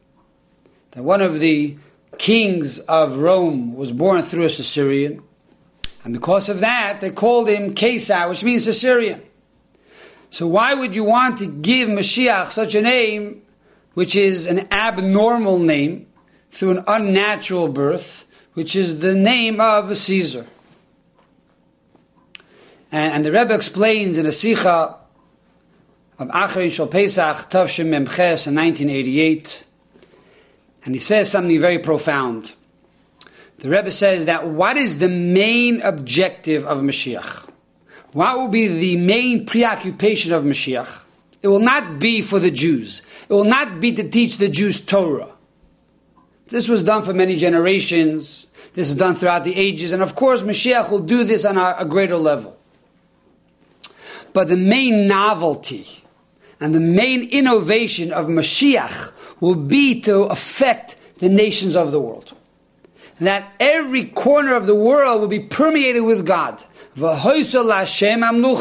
That 0.92 1.04
one 1.04 1.22
of 1.22 1.40
the 1.40 1.78
kings 2.18 2.80
of 2.80 3.18
Rome 3.18 3.76
was 3.76 3.92
born 3.92 4.24
through 4.24 4.46
a 4.46 4.50
Caesarian. 4.50 5.22
And 6.04 6.14
because 6.14 6.50
of 6.50 6.60
that, 6.62 7.02
they 7.02 7.12
called 7.12 7.48
him 7.48 7.76
Caesar, 7.76 8.28
which 8.28 8.44
means 8.44 8.66
Caesarian. 8.66 9.22
So 10.36 10.48
why 10.48 10.74
would 10.74 10.94
you 10.94 11.06
want 11.06 11.38
to 11.38 11.46
give 11.46 11.88
Mashiach 11.88 12.52
such 12.52 12.76
a 12.76 12.82
name, 12.82 13.42
which 13.94 14.18
is 14.18 14.46
an 14.46 14.68
abnormal 14.70 15.60
name, 15.60 16.08
through 16.52 16.72
an 16.72 16.84
unnatural 16.88 17.70
birth, 17.70 18.26
which 18.54 18.76
is 18.76 19.00
the 19.00 19.16
name 19.16 19.62
of 19.62 19.90
a 19.90 19.96
Caesar? 19.96 20.46
And, 22.92 23.14
and 23.14 23.26
the 23.26 23.32
Rebbe 23.32 23.54
explains 23.54 24.18
in 24.18 24.26
a 24.26 24.34
Sikha 24.34 24.98
of 26.20 26.28
Acharon 26.28 26.70
Shel 26.70 26.88
Pesach, 26.88 27.50
Tavshim 27.50 27.88
Memches 27.88 28.46
in 28.46 28.56
1988, 28.56 29.64
and 30.84 30.94
he 30.94 31.00
says 31.00 31.32
something 31.32 31.62
very 31.62 31.80
profound. 31.80 32.56
The 33.60 33.70
Rebbe 33.70 33.90
says 33.90 34.26
that 34.26 34.50
what 34.50 34.76
is 34.76 34.98
the 34.98 35.08
main 35.08 35.80
objective 35.80 36.66
of 36.66 36.80
Mashiach? 36.80 37.55
What 38.16 38.38
will 38.38 38.48
be 38.48 38.70
the 38.70 38.96
main 38.96 39.46
preoccupation 39.46 40.32
of 40.32 40.46
Mashiach? 40.46 41.02
It 41.42 41.50
will 41.50 41.60
not 41.60 42.00
be 42.00 42.22
for 42.22 42.40
the 42.40 42.50
Jews. 42.50 43.02
It 43.28 43.34
will 43.34 43.44
not 43.44 43.82
be 43.82 43.92
to 43.94 44.08
teach 44.08 44.38
the 44.38 44.48
Jews 44.48 44.80
Torah. 44.80 45.34
This 46.48 46.70
was 46.70 46.82
done 46.82 47.04
for 47.04 47.14
many 47.14 47.36
generations. 47.36 48.48
This 48.74 48.88
is 48.88 48.96
done 48.96 49.16
throughout 49.16 49.44
the 49.44 49.54
ages. 49.54 49.92
And 49.92 50.02
of 50.02 50.16
course, 50.16 50.44
Mashiach 50.44 50.90
will 50.90 51.02
do 51.02 51.26
this 51.26 51.44
on 51.44 51.58
a, 51.58 51.84
greater 51.84 52.16
level. 52.16 52.58
But 54.32 54.48
the 54.48 54.56
main 54.56 55.08
novelty 55.08 56.06
and 56.62 56.74
the 56.74 56.80
main 56.80 57.22
innovation 57.22 58.14
of 58.14 58.28
Mashiach 58.28 59.12
will 59.42 59.56
be 59.56 60.00
to 60.04 60.24
affect 60.24 60.96
the 61.18 61.28
nations 61.28 61.76
of 61.76 61.92
the 61.92 62.00
world. 62.00 62.34
That 63.20 63.52
every 63.60 64.06
corner 64.06 64.56
of 64.56 64.68
the 64.68 64.76
world 64.76 65.20
will 65.20 65.28
be 65.28 65.42
permeated 65.42 66.04
with 66.06 66.26
God. 66.26 66.64
That 66.96 68.54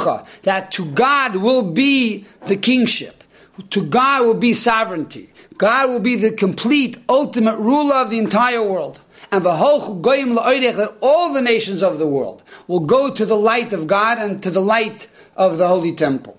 to 0.73 0.85
God 0.93 1.37
will 1.37 1.63
be 1.63 2.27
the 2.47 2.57
kingship. 2.57 3.25
To 3.71 3.83
God 3.83 4.27
will 4.27 4.35
be 4.35 4.53
sovereignty. 4.53 5.31
God 5.57 5.91
will 5.91 6.01
be 6.01 6.17
the 6.17 6.33
complete, 6.33 6.99
ultimate 7.09 7.57
ruler 7.59 7.97
of 7.97 8.11
the 8.11 8.19
entire 8.19 8.63
world. 8.63 9.01
And 9.31 9.45
that 9.45 10.97
all 11.01 11.33
the 11.33 11.41
nations 11.41 11.83
of 11.83 11.99
the 11.99 12.07
world 12.07 12.43
will 12.67 12.81
go 12.81 13.15
to 13.15 13.25
the 13.25 13.37
light 13.37 13.73
of 13.73 13.87
God 13.87 14.19
and 14.19 14.43
to 14.43 14.51
the 14.51 14.61
light 14.61 15.07
of 15.37 15.59
the 15.59 15.69
Holy 15.69 15.93
Temple. 15.93 16.37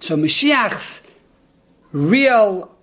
So 0.00 0.16
Mashiach's 0.16 1.02
real 1.92 2.74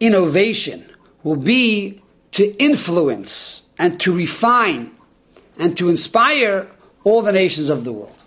innovation 0.00 0.90
will 1.22 1.36
be 1.36 2.02
to 2.32 2.56
influence 2.56 3.62
and 3.78 4.00
to 4.00 4.12
refine 4.12 4.90
and 5.58 5.76
to 5.76 5.88
inspire 5.88 6.68
all 7.04 7.20
the 7.20 7.32
nations 7.32 7.68
of 7.68 7.84
the 7.84 7.92
world. 7.92 8.22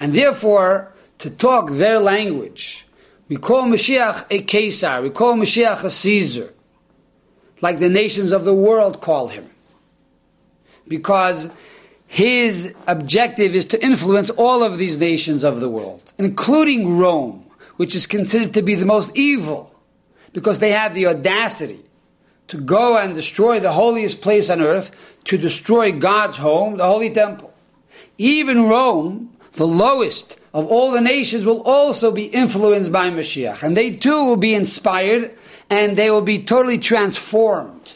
And 0.00 0.14
therefore, 0.14 0.92
to 1.18 1.30
talk 1.30 1.70
their 1.70 2.00
language, 2.00 2.86
we 3.28 3.36
call 3.36 3.64
Mashiach 3.64 4.26
a 4.30 4.44
Caesar, 4.44 5.02
we 5.02 5.10
call 5.10 5.34
Mashiach 5.34 5.84
a 5.84 5.90
Caesar, 5.90 6.52
like 7.60 7.78
the 7.78 7.88
nations 7.88 8.32
of 8.32 8.44
the 8.44 8.54
world 8.54 9.00
call 9.00 9.28
him. 9.28 9.48
Because 10.88 11.48
his 12.06 12.74
objective 12.86 13.54
is 13.54 13.64
to 13.66 13.82
influence 13.82 14.30
all 14.30 14.62
of 14.62 14.78
these 14.78 14.98
nations 14.98 15.44
of 15.44 15.60
the 15.60 15.68
world, 15.68 16.12
including 16.18 16.98
Rome, 16.98 17.46
which 17.76 17.94
is 17.94 18.06
considered 18.06 18.52
to 18.54 18.62
be 18.62 18.74
the 18.74 18.84
most 18.84 19.16
evil, 19.16 19.74
because 20.32 20.58
they 20.58 20.72
have 20.72 20.94
the 20.94 21.06
audacity 21.06 21.84
to 22.52 22.58
go 22.58 22.98
and 22.98 23.14
destroy 23.14 23.58
the 23.60 23.72
holiest 23.72 24.20
place 24.20 24.50
on 24.50 24.60
earth, 24.60 24.90
to 25.24 25.38
destroy 25.38 25.90
God's 25.90 26.36
home, 26.36 26.76
the 26.76 26.84
Holy 26.84 27.08
Temple. 27.08 27.50
Even 28.18 28.64
Rome, 28.64 29.34
the 29.54 29.66
lowest 29.66 30.38
of 30.52 30.66
all 30.66 30.90
the 30.90 31.00
nations, 31.00 31.46
will 31.46 31.62
also 31.62 32.10
be 32.10 32.26
influenced 32.26 32.92
by 32.92 33.08
Mashiach. 33.08 33.62
And 33.62 33.74
they 33.74 33.96
too 33.96 34.26
will 34.26 34.36
be 34.36 34.54
inspired 34.54 35.34
and 35.70 35.96
they 35.96 36.10
will 36.10 36.20
be 36.20 36.42
totally 36.42 36.76
transformed 36.76 37.94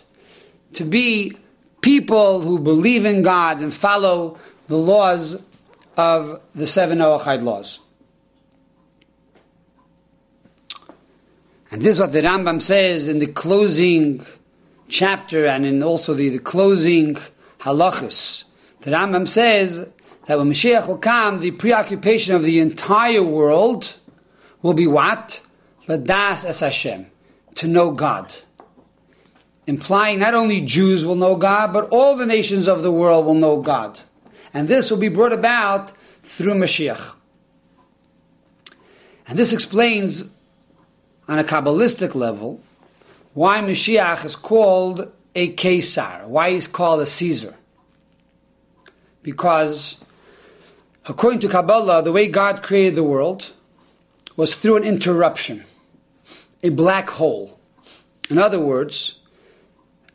to 0.72 0.84
be 0.84 1.36
people 1.82 2.40
who 2.40 2.58
believe 2.58 3.04
in 3.04 3.20
God 3.20 3.60
and 3.60 3.74
follow 3.74 4.38
the 4.68 4.78
laws 4.78 5.36
of 5.98 6.40
the 6.54 6.66
seven 6.66 7.00
Noahide 7.00 7.42
laws. 7.42 7.80
And 11.70 11.82
this 11.82 11.96
is 11.96 12.00
what 12.00 12.12
the 12.12 12.22
Rambam 12.22 12.62
says 12.62 13.06
in 13.06 13.18
the 13.18 13.26
closing 13.26 14.24
chapter 14.88 15.46
and 15.46 15.66
in 15.66 15.82
also 15.82 16.14
the, 16.14 16.28
the 16.28 16.38
closing 16.38 17.16
halachas. 17.60 18.44
The 18.80 18.90
Rambam 18.90 19.26
says 19.26 19.88
that 20.26 20.38
when 20.38 20.50
Mashiach 20.50 20.86
will 20.86 20.98
come, 20.98 21.40
the 21.40 21.52
preoccupation 21.52 22.34
of 22.34 22.42
the 22.42 22.60
entire 22.60 23.22
world 23.22 23.96
will 24.62 24.74
be 24.74 24.86
what? 24.86 25.42
das 25.86 26.44
es 26.44 26.60
Hashem, 26.60 27.06
to 27.54 27.68
know 27.68 27.92
God. 27.92 28.34
Implying 29.66 30.18
not 30.20 30.34
only 30.34 30.60
Jews 30.60 31.04
will 31.04 31.14
know 31.14 31.36
God, 31.36 31.72
but 31.72 31.88
all 31.90 32.16
the 32.16 32.26
nations 32.26 32.68
of 32.68 32.82
the 32.82 32.92
world 32.92 33.26
will 33.26 33.34
know 33.34 33.60
God. 33.60 34.00
And 34.52 34.68
this 34.68 34.90
will 34.90 34.98
be 34.98 35.08
brought 35.08 35.32
about 35.32 35.92
through 36.22 36.54
Mashiach. 36.54 37.14
And 39.28 39.38
this 39.38 39.52
explains, 39.52 40.24
on 41.28 41.38
a 41.38 41.44
Kabbalistic 41.44 42.14
level, 42.14 42.60
why 43.36 43.60
Mashiach 43.60 44.24
is 44.24 44.34
called 44.34 45.12
a 45.34 45.54
Caesar, 45.54 46.22
why 46.24 46.52
he's 46.52 46.66
called 46.66 47.02
a 47.02 47.04
Caesar. 47.06 47.54
Because, 49.22 49.98
according 51.04 51.40
to 51.40 51.48
Kabbalah, 51.48 52.02
the 52.02 52.12
way 52.12 52.28
God 52.28 52.62
created 52.62 52.94
the 52.94 53.04
world 53.04 53.52
was 54.36 54.54
through 54.54 54.78
an 54.78 54.84
interruption, 54.84 55.64
a 56.62 56.70
black 56.70 57.10
hole. 57.10 57.60
In 58.30 58.38
other 58.38 58.58
words, 58.58 59.16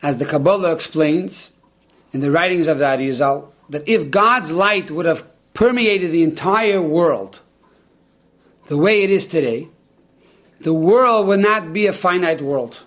as 0.01 0.17
the 0.17 0.25
Kabbalah 0.25 0.71
explains 0.71 1.51
in 2.11 2.21
the 2.21 2.31
writings 2.31 2.67
of 2.67 2.79
the 2.79 2.85
Arizal, 2.85 3.51
that 3.69 3.87
if 3.87 4.09
God's 4.09 4.49
light 4.51 4.89
would 4.89 5.05
have 5.05 5.27
permeated 5.53 6.11
the 6.11 6.23
entire 6.23 6.81
world 6.81 7.41
the 8.65 8.77
way 8.77 9.03
it 9.03 9.11
is 9.11 9.27
today, 9.27 9.67
the 10.61 10.73
world 10.73 11.27
would 11.27 11.39
not 11.39 11.71
be 11.71 11.85
a 11.85 11.93
finite 11.93 12.41
world 12.41 12.83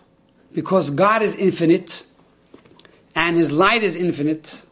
because 0.55 0.91
God 0.91 1.23
is 1.23 1.35
infinite 1.35 2.07
and 3.15 3.37
His 3.37 3.53
light 3.53 3.83
is 3.83 3.97
infinite, 3.97 4.63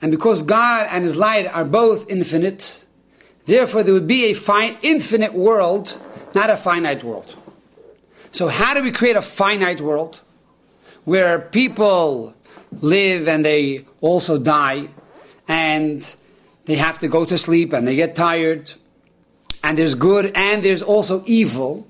and 0.00 0.10
because 0.10 0.42
God 0.42 0.86
and 0.90 1.02
His 1.02 1.16
light 1.16 1.46
are 1.46 1.64
both 1.64 2.08
infinite, 2.08 2.84
therefore 3.46 3.82
there 3.82 3.94
would 3.94 4.06
be 4.06 4.26
a 4.26 4.34
fi- 4.34 4.76
infinite 4.82 5.34
world, 5.34 5.98
not 6.34 6.50
a 6.50 6.56
finite 6.56 7.02
world. 7.02 7.34
So, 8.30 8.48
how 8.48 8.74
do 8.74 8.82
we 8.82 8.92
create 8.92 9.16
a 9.16 9.22
finite 9.22 9.80
world 9.80 10.20
where 11.04 11.38
people 11.38 12.34
live 12.80 13.28
and 13.28 13.44
they 13.44 13.84
also 14.00 14.38
die 14.38 14.88
and 15.46 16.16
they 16.64 16.76
have 16.76 16.98
to 16.98 17.08
go 17.08 17.24
to 17.24 17.38
sleep 17.38 17.72
and 17.72 17.86
they 17.86 17.96
get 17.96 18.14
tired 18.14 18.72
and 19.62 19.78
there's 19.78 19.94
good 19.94 20.32
and 20.34 20.62
there's 20.62 20.82
also 20.82 21.22
evil? 21.26 21.86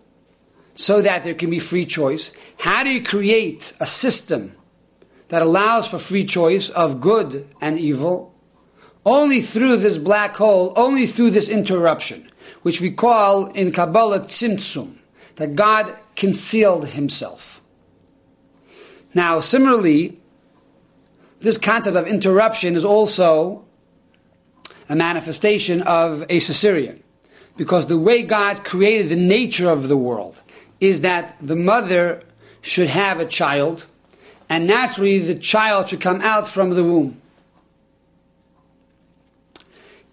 So 0.75 1.01
that 1.03 1.25
there 1.25 1.35
can 1.35 1.51
be 1.51 1.59
free 1.59 1.87
choice. 1.87 2.33
How 2.61 2.83
do 2.85 2.91
you 2.91 3.03
create 3.03 3.73
a 3.81 3.87
system 3.87 4.55
that 5.29 5.43
allows 5.43 5.87
for 5.87 5.99
free 5.99 6.25
choice 6.25 6.69
of 6.71 7.01
good 7.01 7.49
and 7.61 7.79
evil? 7.79 8.35
Only 9.07 9.41
through 9.41 9.77
this 9.79 9.99
black 9.99 10.37
hole, 10.37 10.73
only 10.77 11.07
through 11.07 11.31
this 11.31 11.49
interruption, 11.49 12.29
which 12.63 12.81
we 12.81 12.91
call 12.91 13.47
in 13.49 13.71
Kabbalah 13.71 14.21
tzimtzum, 14.21 14.97
that 15.37 15.55
God 15.55 15.95
concealed 16.17 16.89
himself. 16.89 17.61
Now, 19.13 19.41
similarly, 19.41 20.21
this 21.41 21.59
concept 21.59 21.97
of 21.97 22.07
interruption 22.07 22.77
is 22.77 22.85
also 22.85 23.65
a 24.89 24.97
manifestation 24.97 25.83
of 25.83 26.23
a 26.23 26.41
Caesarean, 26.41 27.03
because 27.57 27.87
the 27.87 27.99
way 27.99 28.23
God 28.23 28.65
created 28.65 29.09
the 29.11 29.17
nature 29.17 29.71
of 29.71 29.89
the 29.89 29.97
world, 29.97 30.41
is 30.87 31.01
that 31.03 31.37
the 31.41 31.57
mother 31.57 32.23
should 32.61 32.89
have 32.89 33.21
a 33.21 33.27
child, 33.27 33.87
and 34.49 34.67
naturally 34.67 35.19
the 35.19 35.35
child 35.35 35.89
should 35.89 36.01
come 36.01 36.21
out 36.21 36.47
from 36.49 36.71
the 36.71 36.85
womb. 36.85 37.21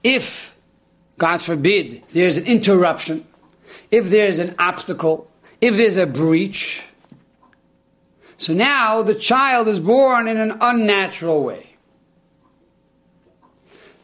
If, 0.04 0.54
God 1.18 1.42
forbid, 1.42 2.04
there's 2.10 2.38
an 2.38 2.46
interruption, 2.46 3.26
if 3.90 4.10
there's 4.10 4.40
an 4.40 4.56
obstacle, 4.58 5.30
if 5.60 5.76
there's 5.76 5.98
a 5.98 6.08
breach, 6.08 6.84
so 8.38 8.54
now 8.54 9.04
the 9.04 9.14
child 9.14 9.68
is 9.68 9.80
born 9.80 10.28
in 10.28 10.38
an 10.38 10.58
unnatural 10.62 11.44
way. 11.44 11.76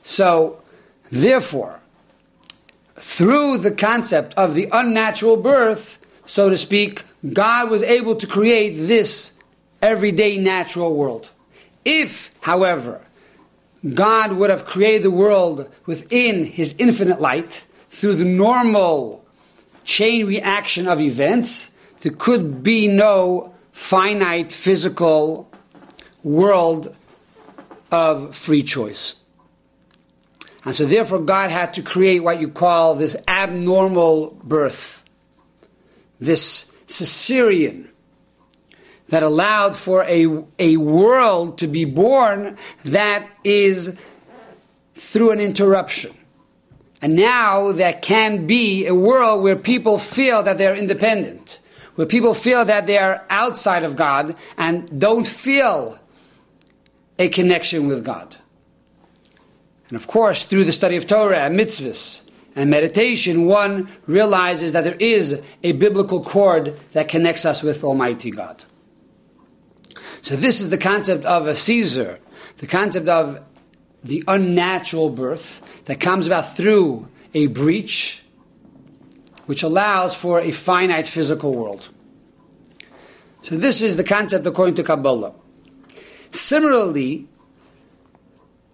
So, 0.03 0.61
therefore, 1.11 1.79
through 2.95 3.57
the 3.57 3.71
concept 3.71 4.35
of 4.35 4.53
the 4.53 4.69
unnatural 4.71 5.37
birth, 5.37 5.97
so 6.27 6.49
to 6.49 6.57
speak, 6.57 7.05
God 7.33 7.69
was 7.71 7.81
able 7.81 8.15
to 8.17 8.27
create 8.27 8.71
this 8.71 9.31
everyday 9.81 10.37
natural 10.37 10.93
world. 10.93 11.29
If, 11.85 12.31
however, 12.41 13.01
God 13.93 14.33
would 14.33 14.49
have 14.49 14.65
created 14.65 15.03
the 15.03 15.11
world 15.11 15.69
within 15.85 16.43
his 16.43 16.75
infinite 16.77 17.21
light 17.21 17.65
through 17.89 18.15
the 18.15 18.25
normal 18.25 19.25
chain 19.85 20.27
reaction 20.27 20.85
of 20.87 20.99
events, 20.99 21.71
there 22.01 22.11
could 22.11 22.61
be 22.61 22.89
no 22.89 23.53
finite 23.71 24.51
physical 24.51 25.49
world 26.23 26.93
of 27.89 28.35
free 28.35 28.63
choice. 28.63 29.15
And 30.65 30.75
so, 30.75 30.83
therefore, 30.83 31.19
God 31.19 31.51
had 31.51 31.73
to 31.75 31.81
create 31.81 32.19
what 32.19 32.41
you 32.41 32.49
call 32.49 32.95
this 32.95 33.15
abnormal 33.29 34.37
birth 34.43 34.96
this 36.19 36.65
Caesarean 36.87 37.89
that 39.09 39.23
allowed 39.23 39.75
for 39.75 40.03
a, 40.03 40.43
a 40.59 40.77
world 40.77 41.57
to 41.59 41.67
be 41.67 41.85
born 41.85 42.57
that 42.83 43.29
is 43.43 43.97
through 44.95 45.31
an 45.31 45.39
interruption. 45.39 46.13
And 47.01 47.15
now 47.15 47.71
there 47.71 47.93
can 47.93 48.47
be 48.47 48.87
a 48.87 48.95
world 48.95 49.43
where 49.43 49.55
people 49.55 49.99
feel 49.99 50.43
that 50.43 50.57
they're 50.57 50.75
independent, 50.75 51.59
where 51.95 52.07
people 52.07 52.33
feel 52.33 52.65
that 52.65 52.87
they 52.87 52.97
are 52.97 53.25
outside 53.29 53.83
of 53.83 53.95
God 53.95 54.35
and 54.57 54.99
don't 54.99 55.27
feel 55.27 55.99
a 57.19 57.29
connection 57.29 57.87
with 57.87 58.03
God. 58.03 58.35
And 59.89 59.95
of 59.95 60.07
course, 60.07 60.43
through 60.43 60.65
the 60.65 60.71
study 60.71 60.97
of 60.97 61.07
Torah 61.07 61.39
and 61.39 61.57
mitzvahs, 61.57 62.23
and 62.57 62.71
meditation, 62.71 63.45
one 63.45 63.87
realizes 64.07 64.71
that 64.71 64.83
there 64.83 64.95
is 64.95 65.41
a 65.63 65.69
umbilical 65.69 66.23
cord 66.23 66.77
that 66.93 67.07
connects 67.07 67.45
us 67.45 67.61
with 67.61 67.83
Almighty 67.83 68.31
God. 68.31 68.65
So, 70.21 70.35
this 70.35 70.59
is 70.59 70.71
the 70.71 70.77
concept 70.77 71.23
of 71.23 71.45
a 71.45 71.53
Caesar, 71.53 72.19
the 72.57 72.65
concept 72.65 73.07
of 73.07 73.39
the 74.03 74.23
unnatural 74.27 75.11
birth 75.11 75.61
that 75.85 75.99
comes 75.99 76.25
about 76.25 76.55
through 76.55 77.07
a 77.35 77.45
breach, 77.45 78.23
which 79.45 79.61
allows 79.61 80.15
for 80.15 80.41
a 80.41 80.51
finite 80.51 81.05
physical 81.05 81.53
world. 81.53 81.89
So, 83.41 83.55
this 83.55 83.83
is 83.83 83.97
the 83.97 84.03
concept 84.03 84.47
according 84.47 84.75
to 84.75 84.83
Kabbalah. 84.83 85.33
Similarly, 86.31 87.27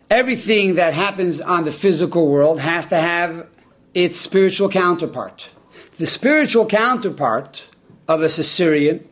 everything 0.10 0.76
that 0.76 0.94
happens 0.94 1.42
on 1.42 1.66
the 1.66 1.72
physical 1.74 2.30
world 2.30 2.62
has 2.62 2.86
to 2.88 2.96
have 2.96 3.48
its 3.94 4.18
spiritual 4.18 4.70
counterpart. 4.70 5.50
The 5.98 6.08
spiritual 6.08 6.66
counterpart 6.66 7.68
of 8.08 8.22
a 8.22 8.28
Caesarean 8.28 9.08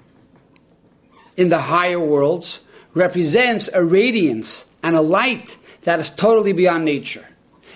in 1.38 1.50
the 1.50 1.60
higher 1.60 2.00
worlds 2.00 2.60
represents 2.94 3.70
a 3.74 3.84
radiance 3.84 4.66
and 4.84 4.96
a 4.96 5.02
light 5.02 5.58
that 5.84 6.00
is 6.00 6.10
totally 6.10 6.54
beyond 6.54 6.86
nature. 6.86 7.28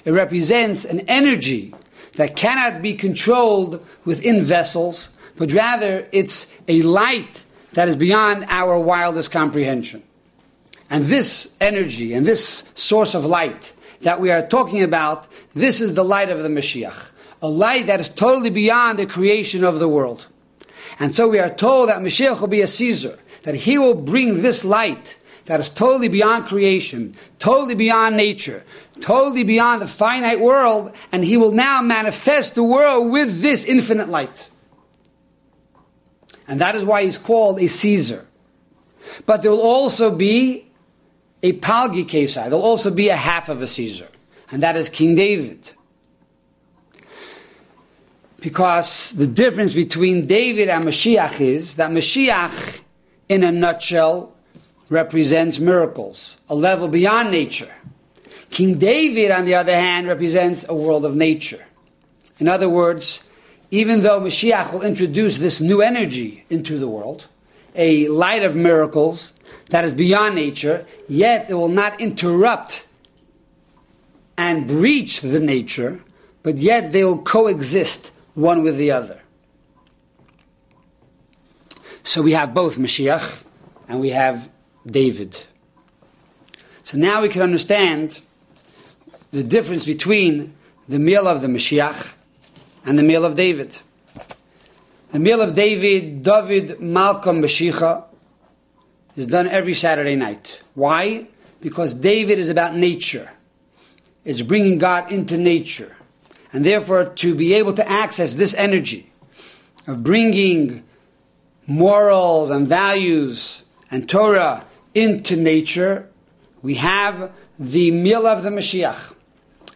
It 0.03 0.11
represents 0.11 0.85
an 0.85 1.01
energy 1.01 1.73
that 2.15 2.35
cannot 2.35 2.81
be 2.81 2.95
controlled 2.95 3.85
within 4.03 4.41
vessels, 4.41 5.09
but 5.35 5.51
rather 5.51 6.07
it's 6.11 6.51
a 6.67 6.81
light 6.81 7.43
that 7.73 7.87
is 7.87 7.95
beyond 7.95 8.45
our 8.49 8.79
wildest 8.79 9.31
comprehension. 9.31 10.03
And 10.89 11.05
this 11.05 11.49
energy 11.59 12.13
and 12.13 12.25
this 12.25 12.63
source 12.75 13.15
of 13.15 13.25
light 13.25 13.73
that 14.05 14.21
we 14.21 14.29
are 14.29 14.45
talking 14.45 14.83
about, 14.83 15.27
this 15.55 15.81
is 15.81 15.95
the 15.95 16.05
light 16.05 16.29
of 16.29 16.43
the 16.43 16.47
Mashiach. 16.47 17.09
A 17.41 17.47
light 17.47 17.87
that 17.87 17.99
is 17.99 18.07
totally 18.07 18.51
beyond 18.51 18.99
the 18.99 19.07
creation 19.07 19.63
of 19.63 19.79
the 19.79 19.89
world. 19.89 20.27
And 20.99 21.15
so 21.15 21.27
we 21.27 21.39
are 21.39 21.49
told 21.49 21.89
that 21.89 21.97
Mashiach 22.01 22.39
will 22.39 22.47
be 22.47 22.61
a 22.61 22.67
Caesar, 22.67 23.17
that 23.41 23.55
he 23.55 23.79
will 23.79 23.95
bring 23.95 24.43
this 24.43 24.63
light 24.63 25.17
that 25.45 25.59
is 25.59 25.69
totally 25.69 26.07
beyond 26.07 26.45
creation, 26.45 27.15
totally 27.39 27.73
beyond 27.73 28.15
nature, 28.15 28.63
totally 29.01 29.43
beyond 29.43 29.81
the 29.81 29.87
finite 29.87 30.39
world, 30.39 30.93
and 31.11 31.25
he 31.25 31.35
will 31.35 31.51
now 31.51 31.81
manifest 31.81 32.53
the 32.53 32.63
world 32.63 33.11
with 33.11 33.41
this 33.41 33.65
infinite 33.65 34.07
light. 34.07 34.51
And 36.47 36.61
that 36.61 36.75
is 36.75 36.85
why 36.85 37.05
he's 37.05 37.17
called 37.17 37.59
a 37.59 37.67
Caesar. 37.67 38.27
But 39.25 39.41
there 39.41 39.49
will 39.49 39.61
also 39.61 40.15
be 40.15 40.64
a 41.45 41.53
Palgi 41.53 42.09
Caesar. 42.09 42.41
There 42.41 42.57
will 42.57 42.63
also 42.63 42.89
be 42.89 43.09
a 43.09 43.15
half 43.15 43.49
of 43.49 43.61
a 43.61 43.67
Caesar. 43.67 44.07
And 44.51 44.63
that 44.63 44.75
is 44.75 44.89
King 44.89 45.15
David. 45.15 45.73
Because 48.39 49.11
the 49.11 49.27
difference 49.27 49.73
between 49.73 50.25
David 50.25 50.69
and 50.69 50.83
Mashiach 50.85 51.39
is 51.39 51.75
that 51.75 51.91
Mashiach, 51.91 52.81
in 53.29 53.43
a 53.43 53.51
nutshell, 53.51 54.33
represents 54.89 55.59
miracles, 55.59 56.37
a 56.49 56.55
level 56.55 56.87
beyond 56.87 57.29
nature. 57.29 57.73
King 58.49 58.79
David, 58.79 59.29
on 59.29 59.45
the 59.45 59.53
other 59.53 59.75
hand, 59.75 60.07
represents 60.07 60.65
a 60.67 60.73
world 60.73 61.05
of 61.05 61.15
nature. 61.15 61.63
In 62.39 62.47
other 62.47 62.69
words, 62.69 63.23
even 63.69 64.01
though 64.01 64.19
Mashiach 64.19 64.73
will 64.73 64.81
introduce 64.81 65.37
this 65.37 65.61
new 65.61 65.83
energy 65.83 66.43
into 66.49 66.79
the 66.79 66.87
world, 66.87 67.27
a 67.75 68.07
light 68.07 68.41
of 68.41 68.55
miracles 68.55 69.33
that 69.69 69.83
is 69.83 69.93
beyond 69.93 70.35
nature, 70.35 70.85
yet 71.07 71.49
it 71.49 71.53
will 71.53 71.69
not 71.69 71.99
interrupt 71.99 72.85
and 74.37 74.67
breach 74.67 75.21
the 75.21 75.39
nature, 75.39 76.01
but 76.43 76.57
yet 76.57 76.91
they 76.91 77.03
will 77.03 77.21
coexist 77.21 78.11
one 78.33 78.63
with 78.63 78.77
the 78.77 78.91
other. 78.91 79.21
So 82.03 82.21
we 82.21 82.33
have 82.33 82.53
both 82.53 82.77
Mashiach 82.77 83.43
and 83.87 83.99
we 83.99 84.11
have 84.11 84.49
David. 84.85 85.43
So 86.83 86.97
now 86.97 87.21
we 87.21 87.29
can 87.29 87.41
understand 87.41 88.21
the 89.31 89.43
difference 89.43 89.85
between 89.85 90.53
the 90.87 90.99
meal 90.99 91.27
of 91.27 91.41
the 91.41 91.47
Mashiach 91.47 92.13
and 92.85 92.99
the 92.99 93.03
meal 93.03 93.25
of 93.25 93.35
David. 93.35 93.79
The 95.11 95.19
meal 95.19 95.41
of 95.41 95.55
David, 95.55 96.21
David 96.21 96.79
Malka 96.79 97.29
Mashiach, 97.29 98.03
is 99.15 99.25
done 99.25 99.47
every 99.47 99.73
Saturday 99.73 100.15
night. 100.15 100.61
Why? 100.73 101.27
Because 101.61 101.93
David 101.93 102.39
is 102.39 102.49
about 102.49 102.75
nature. 102.75 103.31
It's 104.23 104.41
bringing 104.41 104.77
God 104.77 105.11
into 105.11 105.37
nature. 105.37 105.95
And 106.51 106.65
therefore, 106.65 107.05
to 107.05 107.35
be 107.35 107.53
able 107.53 107.73
to 107.73 107.87
access 107.89 108.35
this 108.35 108.53
energy 108.53 109.11
of 109.87 110.03
bringing 110.03 110.83
morals 111.67 112.49
and 112.49 112.67
values 112.67 113.63
and 113.91 114.09
Torah 114.09 114.65
into 114.93 115.35
nature, 115.35 116.07
we 116.61 116.75
have 116.75 117.31
the 117.59 117.91
meal 117.91 118.25
of 118.25 118.43
the 118.43 118.49
Mashiach. 118.49 119.13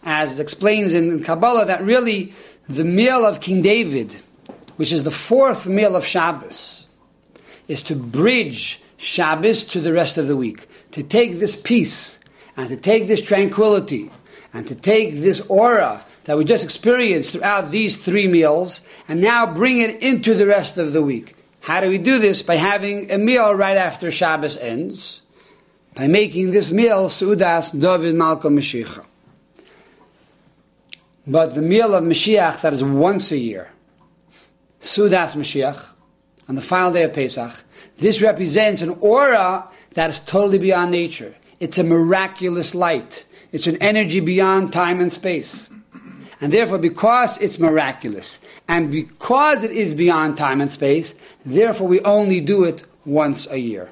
As 0.03 0.39
explains 0.39 0.93
in 0.93 1.23
Kabbalah, 1.23 1.65
that 1.65 1.83
really 1.83 2.33
the 2.67 2.85
meal 2.85 3.25
of 3.25 3.41
King 3.41 3.61
David, 3.61 4.15
which 4.77 4.91
is 4.91 5.03
the 5.03 5.11
fourth 5.11 5.67
meal 5.67 5.95
of 5.95 6.05
Shabbos, 6.05 6.87
is 7.67 7.83
to 7.83 7.95
bridge 7.95 8.81
Shabbos 8.99 9.63
to 9.63 9.79
the 9.79 9.93
rest 9.93 10.17
of 10.17 10.27
the 10.27 10.35
week. 10.35 10.67
To 10.91 11.03
take 11.03 11.39
this 11.39 11.55
peace 11.55 12.19
and 12.57 12.67
to 12.67 12.75
take 12.75 13.07
this 13.07 13.21
tranquility 13.21 14.11
and 14.53 14.67
to 14.67 14.75
take 14.75 15.13
this 15.13 15.39
aura 15.47 16.03
that 16.25 16.37
we 16.37 16.43
just 16.43 16.65
experienced 16.65 17.31
throughout 17.31 17.71
these 17.71 17.95
three 17.95 18.27
meals 18.27 18.81
and 19.07 19.21
now 19.21 19.51
bring 19.51 19.79
it 19.79 20.01
into 20.03 20.33
the 20.33 20.45
rest 20.45 20.77
of 20.77 20.91
the 20.91 21.01
week. 21.01 21.35
How 21.61 21.79
do 21.79 21.87
we 21.87 21.97
do 21.97 22.19
this? 22.19 22.43
By 22.43 22.55
having 22.55 23.09
a 23.09 23.17
meal 23.17 23.53
right 23.53 23.77
after 23.77 24.11
Shabbos 24.11 24.57
ends, 24.57 25.21
by 25.93 26.07
making 26.07 26.51
this 26.51 26.69
meal 26.69 27.07
Sudas 27.07 27.71
David 27.79 28.15
Malka 28.15 28.49
Mashiach. 28.49 29.05
But 31.25 31.55
the 31.55 31.61
meal 31.61 31.95
of 31.95 32.03
Mashiach 32.03 32.61
that 32.61 32.73
is 32.73 32.83
once 32.83 33.31
a 33.31 33.37
year, 33.37 33.69
Sudas 34.81 35.35
Mashiach, 35.35 35.85
on 36.49 36.55
the 36.55 36.61
final 36.63 36.91
day 36.91 37.03
of 37.03 37.13
Pesach, 37.13 37.63
this 37.99 38.21
represents 38.21 38.81
an 38.81 38.97
aura 39.01 39.69
that 39.93 40.09
is 40.09 40.19
totally 40.19 40.57
beyond 40.57 40.89
nature. 40.91 41.35
It's 41.59 41.77
a 41.77 41.83
miraculous 41.83 42.73
light. 42.73 43.23
It's 43.51 43.67
an 43.67 43.77
energy 43.77 44.19
beyond 44.19 44.73
time 44.73 44.99
and 44.99 45.13
space. 45.13 45.69
And 46.41 46.51
therefore, 46.51 46.79
because 46.79 47.37
it's 47.37 47.59
miraculous, 47.59 48.39
and 48.67 48.89
because 48.89 49.63
it 49.63 49.71
is 49.71 49.93
beyond 49.93 50.37
time 50.37 50.59
and 50.61 50.71
space, 50.71 51.13
therefore 51.45 51.87
we 51.87 51.99
only 52.01 52.41
do 52.41 52.63
it 52.63 52.83
once 53.05 53.45
a 53.51 53.57
year. 53.57 53.91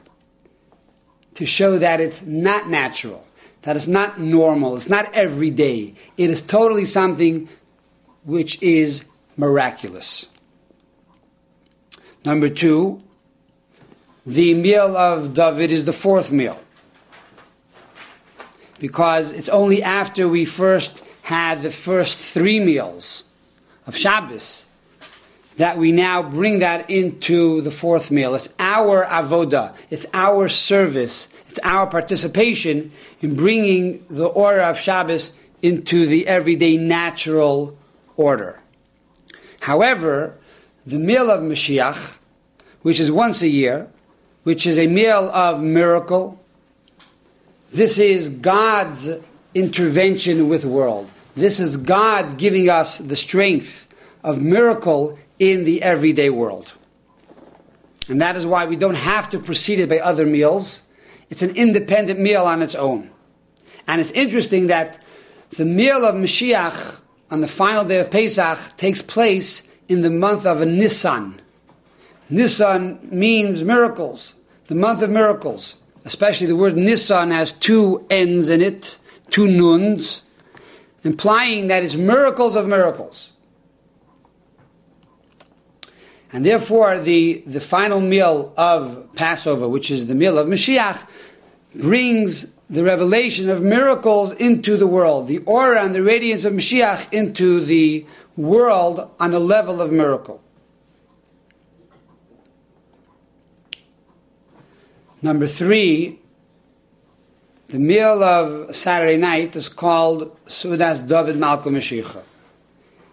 To 1.35 1.45
show 1.45 1.77
that 1.77 2.01
it's 2.01 2.25
not 2.25 2.69
natural, 2.69 3.27
that 3.63 3.75
it's 3.75 3.87
not 3.87 4.19
normal, 4.19 4.75
it's 4.75 4.89
not 4.89 5.13
every 5.13 5.51
day. 5.51 5.93
It 6.15 6.29
is 6.29 6.41
totally 6.41 6.85
something 6.85 7.49
which 8.23 8.59
is 8.63 9.03
miraculous. 9.35 10.27
Number 12.27 12.49
two, 12.49 13.01
the 14.25 14.53
meal 14.53 14.97
of 14.97 15.33
David 15.33 15.71
is 15.71 15.85
the 15.85 15.93
fourth 15.93 16.29
meal. 16.29 16.59
Because 18.79 19.31
it's 19.31 19.47
only 19.47 19.81
after 19.81 20.27
we 20.27 20.43
first 20.43 21.05
had 21.21 21.63
the 21.63 21.71
first 21.71 22.19
three 22.19 22.59
meals 22.59 23.23
of 23.85 23.95
Shabbos 23.95 24.65
that 25.55 25.77
we 25.77 25.93
now 25.93 26.21
bring 26.21 26.59
that 26.59 26.89
into 26.89 27.61
the 27.61 27.71
fourth 27.71 28.11
meal. 28.11 28.35
It's 28.35 28.49
our 28.59 29.05
avoda, 29.05 29.73
it's 29.89 30.05
our 30.13 30.49
service, 30.49 31.29
it's 31.47 31.59
our 31.59 31.87
participation 31.87 32.91
in 33.21 33.37
bringing 33.37 34.05
the 34.09 34.27
order 34.27 34.63
of 34.63 34.77
Shabbos 34.77 35.31
into 35.61 36.05
the 36.05 36.27
everyday 36.27 36.75
natural 36.75 37.77
order. 38.17 38.59
However, 39.61 40.35
the 40.87 40.97
meal 40.97 41.29
of 41.29 41.41
Mashiach, 41.41 42.17
which 42.81 43.01
is 43.01 43.11
once 43.11 43.41
a 43.41 43.49
year, 43.49 43.89
which 44.43 44.65
is 44.65 44.79
a 44.79 44.87
meal 44.87 45.29
of 45.33 45.61
miracle, 45.61 46.39
this 47.71 47.97
is 47.97 48.29
God's 48.29 49.09
intervention 49.53 50.47
with 50.47 50.61
the 50.61 50.69
world. 50.69 51.09
This 51.35 51.59
is 51.59 51.75
God 51.75 52.37
giving 52.37 52.69
us 52.69 52.99
the 52.99 53.17
strength 53.17 53.93
of 54.23 54.41
miracle 54.41 55.19
in 55.39 55.65
the 55.65 55.83
everyday 55.83 56.29
world. 56.29 56.73
And 58.07 58.21
that 58.21 58.37
is 58.37 58.45
why 58.45 58.63
we 58.65 58.77
don't 58.77 58.95
have 58.95 59.29
to 59.31 59.39
precede 59.39 59.79
it 59.79 59.89
by 59.89 59.99
other 59.99 60.25
meals. 60.25 60.83
It's 61.29 61.41
an 61.41 61.53
independent 61.57 62.17
meal 62.17 62.45
on 62.45 62.61
its 62.61 62.75
own. 62.75 63.09
And 63.87 63.99
it's 63.99 64.11
interesting 64.11 64.67
that 64.67 65.03
the 65.57 65.65
meal 65.65 66.05
of 66.05 66.15
Mashiach 66.15 67.01
on 67.29 67.41
the 67.41 67.47
final 67.49 67.83
day 67.83 67.99
of 67.99 68.09
Pesach 68.09 68.77
takes 68.77 69.01
place 69.01 69.63
in 69.87 70.01
the 70.01 70.09
month 70.09 70.45
of 70.45 70.65
Nisan. 70.65 71.41
Nisan 72.29 72.99
means 73.09 73.63
miracles, 73.63 74.35
the 74.67 74.75
month 74.75 75.01
of 75.01 75.09
miracles. 75.09 75.75
Especially 76.05 76.47
the 76.47 76.55
word 76.55 76.77
Nisan 76.77 77.31
has 77.31 77.51
two 77.51 78.05
N's 78.09 78.49
in 78.49 78.61
it, 78.61 78.97
two 79.29 79.47
nuns 79.47 80.23
implying 81.03 81.67
that 81.67 81.83
it's 81.83 81.95
miracles 81.95 82.55
of 82.55 82.67
miracles. 82.67 83.31
And 86.33 86.45
therefore, 86.45 86.99
the, 86.99 87.41
the 87.47 87.61
final 87.61 88.01
meal 88.01 88.53
of 88.57 89.07
Passover, 89.15 89.67
which 89.69 89.89
is 89.89 90.07
the 90.07 90.15
meal 90.15 90.37
of 90.37 90.47
Mashiach, 90.47 91.07
brings 91.73 92.47
the 92.69 92.83
revelation 92.83 93.49
of 93.49 93.61
miracles 93.61 94.31
into 94.33 94.75
the 94.77 94.87
world, 94.87 95.27
the 95.27 95.39
aura 95.39 95.83
and 95.83 95.95
the 95.95 96.03
radiance 96.03 96.43
of 96.43 96.53
Mashiach 96.53 97.11
into 97.13 97.63
the 97.63 98.05
world 98.35 99.09
on 99.19 99.33
a 99.33 99.39
level 99.39 99.81
of 99.81 99.91
miracle. 99.91 100.41
Number 105.21 105.47
three, 105.47 106.19
the 107.69 107.79
meal 107.79 108.23
of 108.23 108.75
Saturday 108.75 109.17
night 109.17 109.55
is 109.55 109.69
called 109.69 110.37
Sudas 110.45 111.05
David 111.07 111.37
Malka 111.37 111.69
Mashiach. 111.69 112.21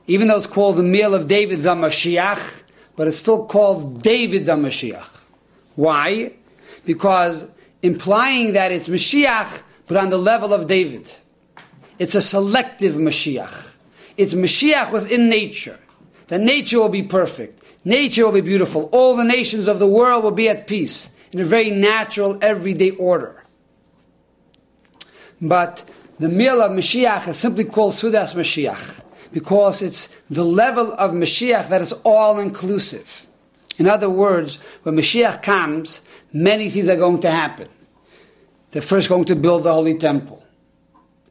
Even 0.06 0.28
though 0.28 0.36
it's 0.36 0.46
called 0.46 0.76
the 0.76 0.82
meal 0.82 1.14
of 1.14 1.26
David 1.26 1.62
the 1.62 1.74
Mashiach, 1.74 2.64
but 2.94 3.08
it's 3.08 3.16
still 3.16 3.46
called 3.46 4.02
David 4.02 4.46
the 4.46 4.52
Mashiach. 4.52 5.08
Why? 5.76 6.32
Because 6.84 7.46
implying 7.84 8.54
that 8.54 8.72
it's 8.72 8.88
Mashiach, 8.88 9.62
but 9.86 9.98
on 9.98 10.08
the 10.08 10.16
level 10.16 10.54
of 10.54 10.66
David. 10.66 11.12
It's 11.98 12.14
a 12.14 12.22
selective 12.22 12.94
Mashiach. 12.94 13.72
It's 14.16 14.32
Mashiach 14.32 14.90
within 14.90 15.28
nature. 15.28 15.78
The 16.28 16.38
nature 16.38 16.78
will 16.78 16.88
be 16.88 17.02
perfect. 17.02 17.62
Nature 17.84 18.24
will 18.24 18.32
be 18.32 18.40
beautiful. 18.40 18.88
All 18.90 19.14
the 19.14 19.22
nations 19.22 19.68
of 19.68 19.78
the 19.78 19.86
world 19.86 20.24
will 20.24 20.30
be 20.30 20.48
at 20.48 20.66
peace 20.66 21.10
in 21.32 21.40
a 21.40 21.44
very 21.44 21.70
natural, 21.70 22.38
everyday 22.40 22.92
order. 22.92 23.44
But 25.42 25.84
the 26.18 26.30
meal 26.30 26.62
of 26.62 26.70
Mashiach 26.72 27.28
is 27.28 27.36
simply 27.36 27.64
called 27.64 27.92
Sudas 27.92 28.34
Mashiach 28.34 29.02
because 29.30 29.82
it's 29.82 30.08
the 30.30 30.44
level 30.44 30.94
of 30.94 31.10
Mashiach 31.10 31.68
that 31.68 31.82
is 31.82 31.92
all 32.02 32.38
inclusive. 32.38 33.26
In 33.76 33.88
other 33.88 34.08
words, 34.08 34.56
when 34.84 34.96
Mashiach 34.96 35.42
comes, 35.42 36.00
many 36.32 36.70
things 36.70 36.88
are 36.88 36.96
going 36.96 37.20
to 37.20 37.30
happen. 37.30 37.68
They're 38.74 38.82
first 38.82 39.08
going 39.08 39.24
to 39.26 39.36
build 39.36 39.62
the 39.62 39.72
Holy 39.72 39.94
Temple. 39.94 40.42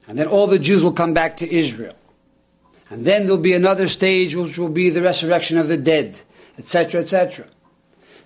And 0.08 0.18
then 0.18 0.28
all 0.28 0.48
the 0.48 0.58
Jews 0.58 0.82
will 0.82 0.94
come 0.94 1.14
back 1.14 1.36
to 1.38 1.54
Israel. 1.54 1.94
And 2.90 3.04
then 3.04 3.26
there'll 3.26 3.38
be 3.38 3.52
another 3.52 3.90
stage 3.90 4.34
which 4.34 4.58
will 4.58 4.70
be 4.70 4.90
the 4.90 5.02
resurrection 5.02 5.58
of 5.58 5.68
the 5.68 5.76
dead, 5.76 6.22
etc., 6.58 7.02
etc. 7.02 7.46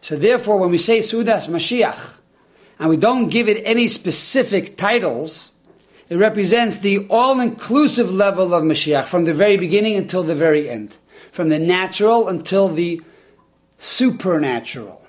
So 0.01 0.17
therefore, 0.17 0.59
when 0.59 0.69
we 0.69 0.77
say 0.77 0.99
Sudas 0.99 1.47
Mashiach, 1.47 1.97
and 2.77 2.89
we 2.91 2.97
don't 2.97 3.29
give 3.29 3.49
it 3.49 3.59
any 3.65 3.87
specific 3.87 4.77
titles, 4.77 5.51
it 6.09 6.17
represents 6.17 6.77
the 6.77 7.07
all-inclusive 7.09 8.11
level 8.11 8.53
of 8.53 8.61
Mashiach, 8.63 9.05
from 9.05 9.25
the 9.25 9.33
very 9.33 9.57
beginning 9.57 9.95
until 9.95 10.21
the 10.21 10.35
very 10.35 10.69
end. 10.69 10.95
From 11.31 11.49
the 11.49 11.57
natural 11.57 12.27
until 12.27 12.69
the 12.69 13.01
supernatural, 13.79 15.07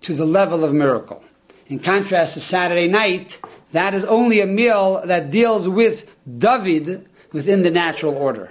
to 0.00 0.14
the 0.14 0.24
level 0.24 0.64
of 0.64 0.72
miracle. 0.72 1.22
In 1.70 1.78
contrast 1.78 2.34
to 2.34 2.40
Saturday 2.40 2.88
night, 2.88 3.40
that 3.70 3.94
is 3.94 4.04
only 4.04 4.40
a 4.40 4.46
meal 4.46 5.02
that 5.06 5.30
deals 5.30 5.68
with 5.68 6.04
David 6.26 7.08
within 7.32 7.62
the 7.62 7.70
natural 7.70 8.16
order. 8.16 8.50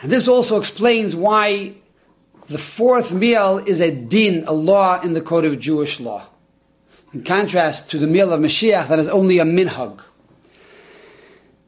And 0.00 0.10
this 0.10 0.26
also 0.26 0.56
explains 0.58 1.14
why 1.14 1.74
the 2.48 2.56
fourth 2.56 3.12
meal 3.12 3.58
is 3.58 3.82
a 3.82 3.90
din, 3.90 4.44
a 4.46 4.54
law 4.54 4.98
in 5.02 5.12
the 5.12 5.20
code 5.20 5.44
of 5.44 5.60
Jewish 5.60 6.00
law. 6.00 6.28
In 7.12 7.22
contrast 7.22 7.90
to 7.90 7.98
the 7.98 8.06
meal 8.06 8.32
of 8.32 8.40
Mashiach, 8.40 8.88
that 8.88 8.98
is 8.98 9.08
only 9.08 9.38
a 9.38 9.44
minhag. 9.44 10.00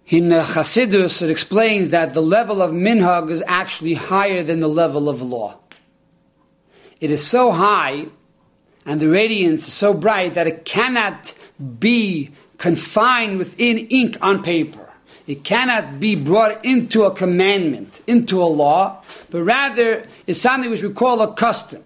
In 0.07 0.33
uh, 0.33 0.43
Chassidus, 0.43 1.21
it 1.21 1.29
explains 1.29 1.91
that 1.91 2.15
the 2.15 2.23
level 2.23 2.63
of 2.63 2.71
minhag 2.71 3.29
is 3.29 3.43
actually 3.47 3.93
higher 3.93 4.43
than 4.43 4.61
the 4.61 4.69
level 4.69 5.07
of 5.07 5.21
law. 5.21 5.59
It 6.99 7.11
is 7.11 7.27
so 7.27 7.53
high 7.53 8.07
and 8.89 9.01
the 9.01 9.09
radiance 9.09 9.69
is 9.69 9.75
so 9.75 9.93
bright 9.93 10.33
that 10.33 10.47
it 10.47 10.65
cannot 10.65 11.35
be 11.79 12.31
confined 12.57 13.37
within 13.37 13.77
ink 13.77 14.17
on 14.23 14.43
paper. 14.43 14.89
It 15.27 15.45
cannot 15.45 16.01
be 16.01 16.15
brought 16.15 16.65
into 16.65 17.05
a 17.05 17.15
commandment, 17.15 18.01
into 18.07 18.43
a 18.43 18.49
law, 18.49 19.03
but 19.29 19.43
rather 19.43 20.07
it's 20.27 20.41
something 20.41 20.71
which 20.71 20.83
we 20.83 20.89
call 20.89 21.21
a 21.21 21.35
custom. 21.35 21.85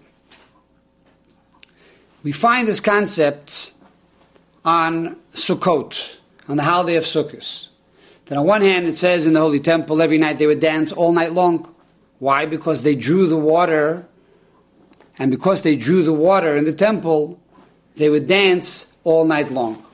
We 2.23 2.31
find 2.31 2.69
this 2.69 2.79
concept 2.79 3.73
on 4.63 5.17
Sukkot, 5.33 6.15
on 6.47 6.55
the 6.55 6.63
holiday 6.63 6.95
of 6.95 7.03
Sukkot. 7.03 7.67
That 8.27 8.37
on 8.37 8.47
one 8.47 8.61
hand 8.61 8.87
it 8.87 8.95
says 8.95 9.27
in 9.27 9.33
the 9.33 9.41
Holy 9.41 9.59
Temple 9.59 10.01
every 10.01 10.19
night 10.19 10.37
they 10.37 10.47
would 10.47 10.61
dance 10.61 10.93
all 10.93 11.11
night 11.11 11.33
long. 11.33 11.67
Why? 12.19 12.45
Because 12.45 12.83
they 12.83 12.95
drew 12.95 13.27
the 13.27 13.37
water 13.37 14.07
and 15.17 15.31
because 15.31 15.61
they 15.61 15.75
drew 15.75 16.03
the 16.03 16.13
water 16.13 16.55
in 16.55 16.65
the 16.65 16.73
temple, 16.73 17.39
they 17.95 18.09
would 18.09 18.27
dance 18.27 18.87
all 19.03 19.25
night 19.25 19.51
long. 19.51 19.85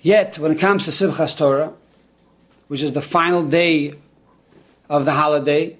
Yet, 0.00 0.38
when 0.38 0.52
it 0.52 0.58
comes 0.58 0.84
to 0.84 0.90
Simchas 0.90 1.36
Torah, 1.36 1.72
which 2.68 2.82
is 2.82 2.92
the 2.92 3.02
final 3.02 3.42
day 3.42 3.94
of 4.88 5.04
the 5.04 5.12
holiday, 5.12 5.76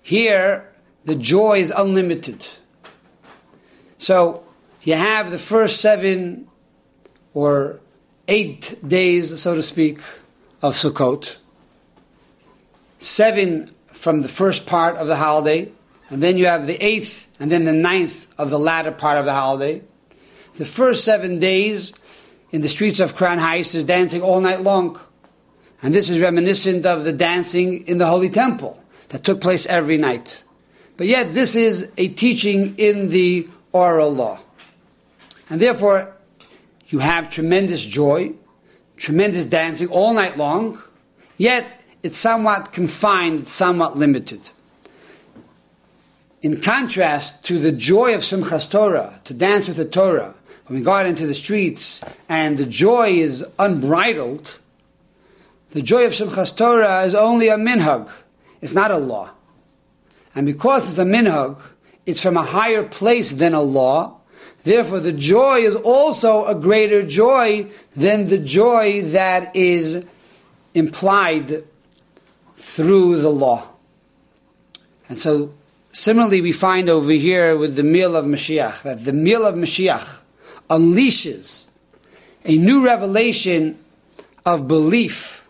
here 0.00 0.70
the 1.04 1.16
joy 1.16 1.58
is 1.58 1.72
unlimited. 1.76 2.46
So, 3.98 4.44
you 4.82 4.94
have 4.94 5.32
the 5.32 5.38
first 5.38 5.80
seven 5.80 6.46
or 7.34 7.80
eight 8.28 8.78
days, 8.86 9.40
so 9.40 9.54
to 9.56 9.62
speak, 9.62 9.98
of 10.62 10.74
Sukkot. 10.74 11.36
Seven 12.98 13.74
from 13.92 14.22
the 14.22 14.28
first 14.28 14.66
part 14.66 14.96
of 14.96 15.08
the 15.08 15.16
holiday, 15.16 15.72
and 16.10 16.22
then 16.22 16.36
you 16.36 16.46
have 16.46 16.66
the 16.66 16.82
eighth 16.84 17.26
and 17.40 17.50
then 17.50 17.64
the 17.64 17.72
ninth 17.72 18.26
of 18.38 18.50
the 18.50 18.58
latter 18.58 18.92
part 18.92 19.18
of 19.18 19.24
the 19.24 19.32
holiday. 19.32 19.82
The 20.54 20.64
first 20.64 21.04
seven 21.04 21.38
days 21.38 21.92
in 22.50 22.60
the 22.62 22.68
streets 22.68 23.00
of 23.00 23.16
Crown 23.16 23.38
Heights 23.38 23.74
is 23.74 23.84
dancing 23.84 24.22
all 24.22 24.40
night 24.40 24.62
long. 24.62 25.00
And 25.82 25.94
this 25.94 26.08
is 26.08 26.20
reminiscent 26.20 26.86
of 26.86 27.04
the 27.04 27.12
dancing 27.12 27.86
in 27.86 27.98
the 27.98 28.06
Holy 28.06 28.30
Temple 28.30 28.82
that 29.08 29.24
took 29.24 29.40
place 29.40 29.66
every 29.66 29.98
night. 29.98 30.42
But 30.96 31.06
yet, 31.06 31.34
this 31.34 31.54
is 31.54 31.90
a 31.98 32.08
teaching 32.08 32.76
in 32.78 33.10
the 33.10 33.48
oral 33.72 34.14
law. 34.14 34.38
And 35.50 35.60
therefore, 35.60 36.16
you 36.88 37.00
have 37.00 37.28
tremendous 37.28 37.84
joy, 37.84 38.32
tremendous 38.96 39.44
dancing 39.44 39.88
all 39.88 40.14
night 40.14 40.38
long, 40.38 40.80
yet 41.36 41.82
it's 42.02 42.16
somewhat 42.16 42.72
confined, 42.72 43.46
somewhat 43.48 43.98
limited. 43.98 44.48
In 46.46 46.60
contrast 46.60 47.42
to 47.46 47.58
the 47.58 47.72
joy 47.72 48.14
of 48.14 48.20
Simchas 48.20 48.70
Torah, 48.70 49.20
to 49.24 49.34
dance 49.34 49.66
with 49.66 49.78
the 49.78 49.84
Torah, 49.84 50.32
when 50.66 50.78
we 50.78 50.84
go 50.84 50.92
out 50.92 51.04
into 51.04 51.26
the 51.26 51.34
streets 51.34 52.00
and 52.28 52.56
the 52.56 52.64
joy 52.64 53.14
is 53.14 53.44
unbridled, 53.58 54.60
the 55.70 55.82
joy 55.82 56.06
of 56.06 56.12
Simchas 56.12 56.56
Torah 56.56 57.02
is 57.02 57.16
only 57.16 57.48
a 57.48 57.56
minhag. 57.56 58.08
It's 58.60 58.74
not 58.74 58.92
a 58.92 58.96
law. 58.96 59.30
And 60.36 60.46
because 60.46 60.88
it's 60.88 60.98
a 60.98 61.04
minhag, 61.04 61.60
it's 62.06 62.22
from 62.22 62.36
a 62.36 62.44
higher 62.44 62.84
place 62.84 63.32
than 63.32 63.52
a 63.52 63.60
law. 63.60 64.20
Therefore, 64.62 65.00
the 65.00 65.10
joy 65.10 65.62
is 65.62 65.74
also 65.74 66.44
a 66.44 66.54
greater 66.54 67.02
joy 67.02 67.68
than 67.96 68.28
the 68.28 68.38
joy 68.38 69.02
that 69.02 69.56
is 69.56 70.06
implied 70.74 71.64
through 72.56 73.20
the 73.20 73.30
law. 73.30 73.66
And 75.08 75.18
so 75.18 75.52
Similarly, 75.98 76.42
we 76.42 76.52
find 76.52 76.90
over 76.90 77.10
here 77.10 77.56
with 77.56 77.74
the 77.74 77.82
meal 77.82 78.16
of 78.16 78.26
Mashiach 78.26 78.82
that 78.82 79.06
the 79.06 79.14
meal 79.14 79.46
of 79.46 79.54
Mashiach 79.54 80.06
unleashes 80.68 81.68
a 82.44 82.54
new 82.58 82.84
revelation 82.84 83.78
of 84.44 84.68
belief 84.68 85.42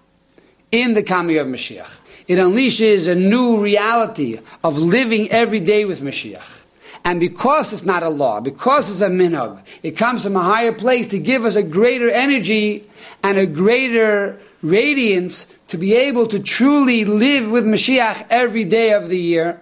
in 0.71 0.95
the 0.95 1.03
coming 1.03 1.39
of 1.39 1.49
Mashiach. 1.49 1.91
It 2.29 2.37
unleashes 2.37 3.11
a 3.11 3.17
new 3.17 3.61
reality 3.61 4.39
of 4.63 4.79
living 4.79 5.29
every 5.33 5.59
day 5.59 5.85
with 5.85 6.01
Mashiach. 6.01 6.65
And 7.05 7.19
because 7.19 7.73
it's 7.73 7.85
not 7.85 8.05
a 8.05 8.09
law, 8.09 8.39
because 8.39 8.89
it's 8.89 9.01
a 9.01 9.09
minhag, 9.09 9.59
it 9.83 9.97
comes 9.97 10.23
from 10.23 10.37
a 10.37 10.45
higher 10.45 10.73
place 10.73 11.09
to 11.09 11.19
give 11.19 11.45
us 11.45 11.57
a 11.57 11.63
greater 11.65 12.09
energy 12.09 12.89
and 13.25 13.37
a 13.37 13.47
greater 13.47 14.41
radiance 14.63 15.49
to 15.67 15.77
be 15.77 15.97
able 15.97 16.29
to 16.29 16.39
truly 16.39 17.05
live 17.05 17.51
with 17.51 17.67
Mashiach 17.67 18.29
every 18.31 18.65
day 18.65 18.93
of 18.93 19.09
the 19.09 19.19
year 19.19 19.61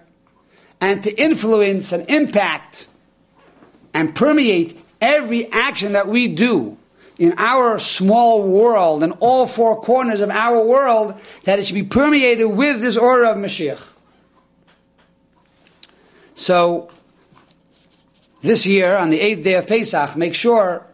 and 0.81 1.03
to 1.03 1.21
influence 1.21 1.91
and 1.91 2.09
impact 2.09 2.87
and 3.93 4.13
permeate 4.13 4.79
every 5.01 5.51
action 5.51 5.93
that 5.93 6.07
we 6.07 6.27
do 6.27 6.77
in 7.17 7.33
our 7.37 7.79
small 7.79 8.43
world 8.43 9.03
and 9.03 9.13
all 9.19 9.47
four 9.47 9.79
corners 9.79 10.21
of 10.21 10.29
our 10.29 10.63
world, 10.63 11.15
that 11.43 11.59
it 11.59 11.65
should 11.65 11.75
be 11.75 11.83
permeated 11.83 12.47
with 12.47 12.81
this 12.81 12.97
order 12.97 13.25
of 13.25 13.37
Mashiach. 13.37 13.81
So, 16.33 16.91
this 18.41 18.65
year, 18.65 18.97
on 18.97 19.09
the 19.09 19.19
eighth 19.21 19.43
day 19.43 19.53
of 19.53 19.65
Pesach, 19.65 20.17
make 20.17 20.35
sure 20.35 20.85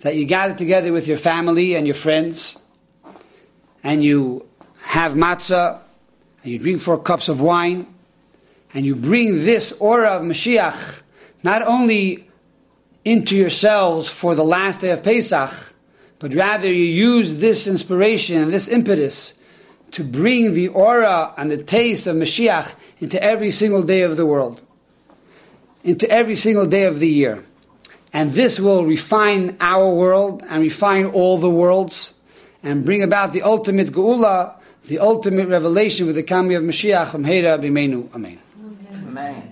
that 0.00 0.14
you 0.14 0.26
gather 0.26 0.54
together 0.54 0.92
with 0.92 1.08
your 1.08 1.16
family 1.16 1.74
and 1.74 1.86
your 1.86 1.94
friends, 1.94 2.56
and 3.82 4.04
you 4.04 4.46
have 4.82 5.14
matzah, 5.14 5.80
and 6.42 6.52
you 6.52 6.58
drink 6.58 6.82
four 6.82 6.98
cups 6.98 7.28
of 7.28 7.40
wine, 7.40 7.86
and 8.74 8.84
you 8.84 8.94
bring 8.94 9.44
this 9.44 9.72
aura 9.80 10.10
of 10.10 10.22
Mashiach 10.22 11.02
not 11.42 11.62
only 11.62 12.28
into 13.04 13.36
yourselves 13.36 14.08
for 14.08 14.34
the 14.34 14.44
last 14.44 14.80
day 14.80 14.90
of 14.90 15.02
Pesach, 15.02 15.74
but 16.18 16.34
rather 16.34 16.70
you 16.70 16.84
use 16.84 17.36
this 17.36 17.66
inspiration 17.66 18.36
and 18.36 18.52
this 18.52 18.68
impetus 18.68 19.34
to 19.92 20.04
bring 20.04 20.52
the 20.52 20.68
aura 20.68 21.32
and 21.36 21.50
the 21.50 21.62
taste 21.62 22.06
of 22.06 22.16
Mashiach 22.16 22.74
into 23.00 23.22
every 23.22 23.50
single 23.50 23.82
day 23.82 24.02
of 24.02 24.16
the 24.16 24.26
world, 24.26 24.60
into 25.84 26.10
every 26.10 26.36
single 26.36 26.66
day 26.66 26.84
of 26.84 27.00
the 27.00 27.08
year. 27.08 27.44
And 28.12 28.32
this 28.32 28.58
will 28.58 28.84
refine 28.84 29.56
our 29.60 29.88
world 29.88 30.42
and 30.48 30.62
refine 30.62 31.06
all 31.06 31.38
the 31.38 31.50
worlds 31.50 32.14
and 32.62 32.84
bring 32.84 33.02
about 33.02 33.32
the 33.32 33.42
ultimate 33.42 33.88
geula, 33.88 34.54
the 34.84 34.98
ultimate 34.98 35.48
revelation 35.48 36.06
with 36.06 36.16
the 36.16 36.22
coming 36.22 36.56
of 36.56 36.62
Mashiach. 36.62 37.14
Amen. 37.14 38.38
Amen. 39.18 39.47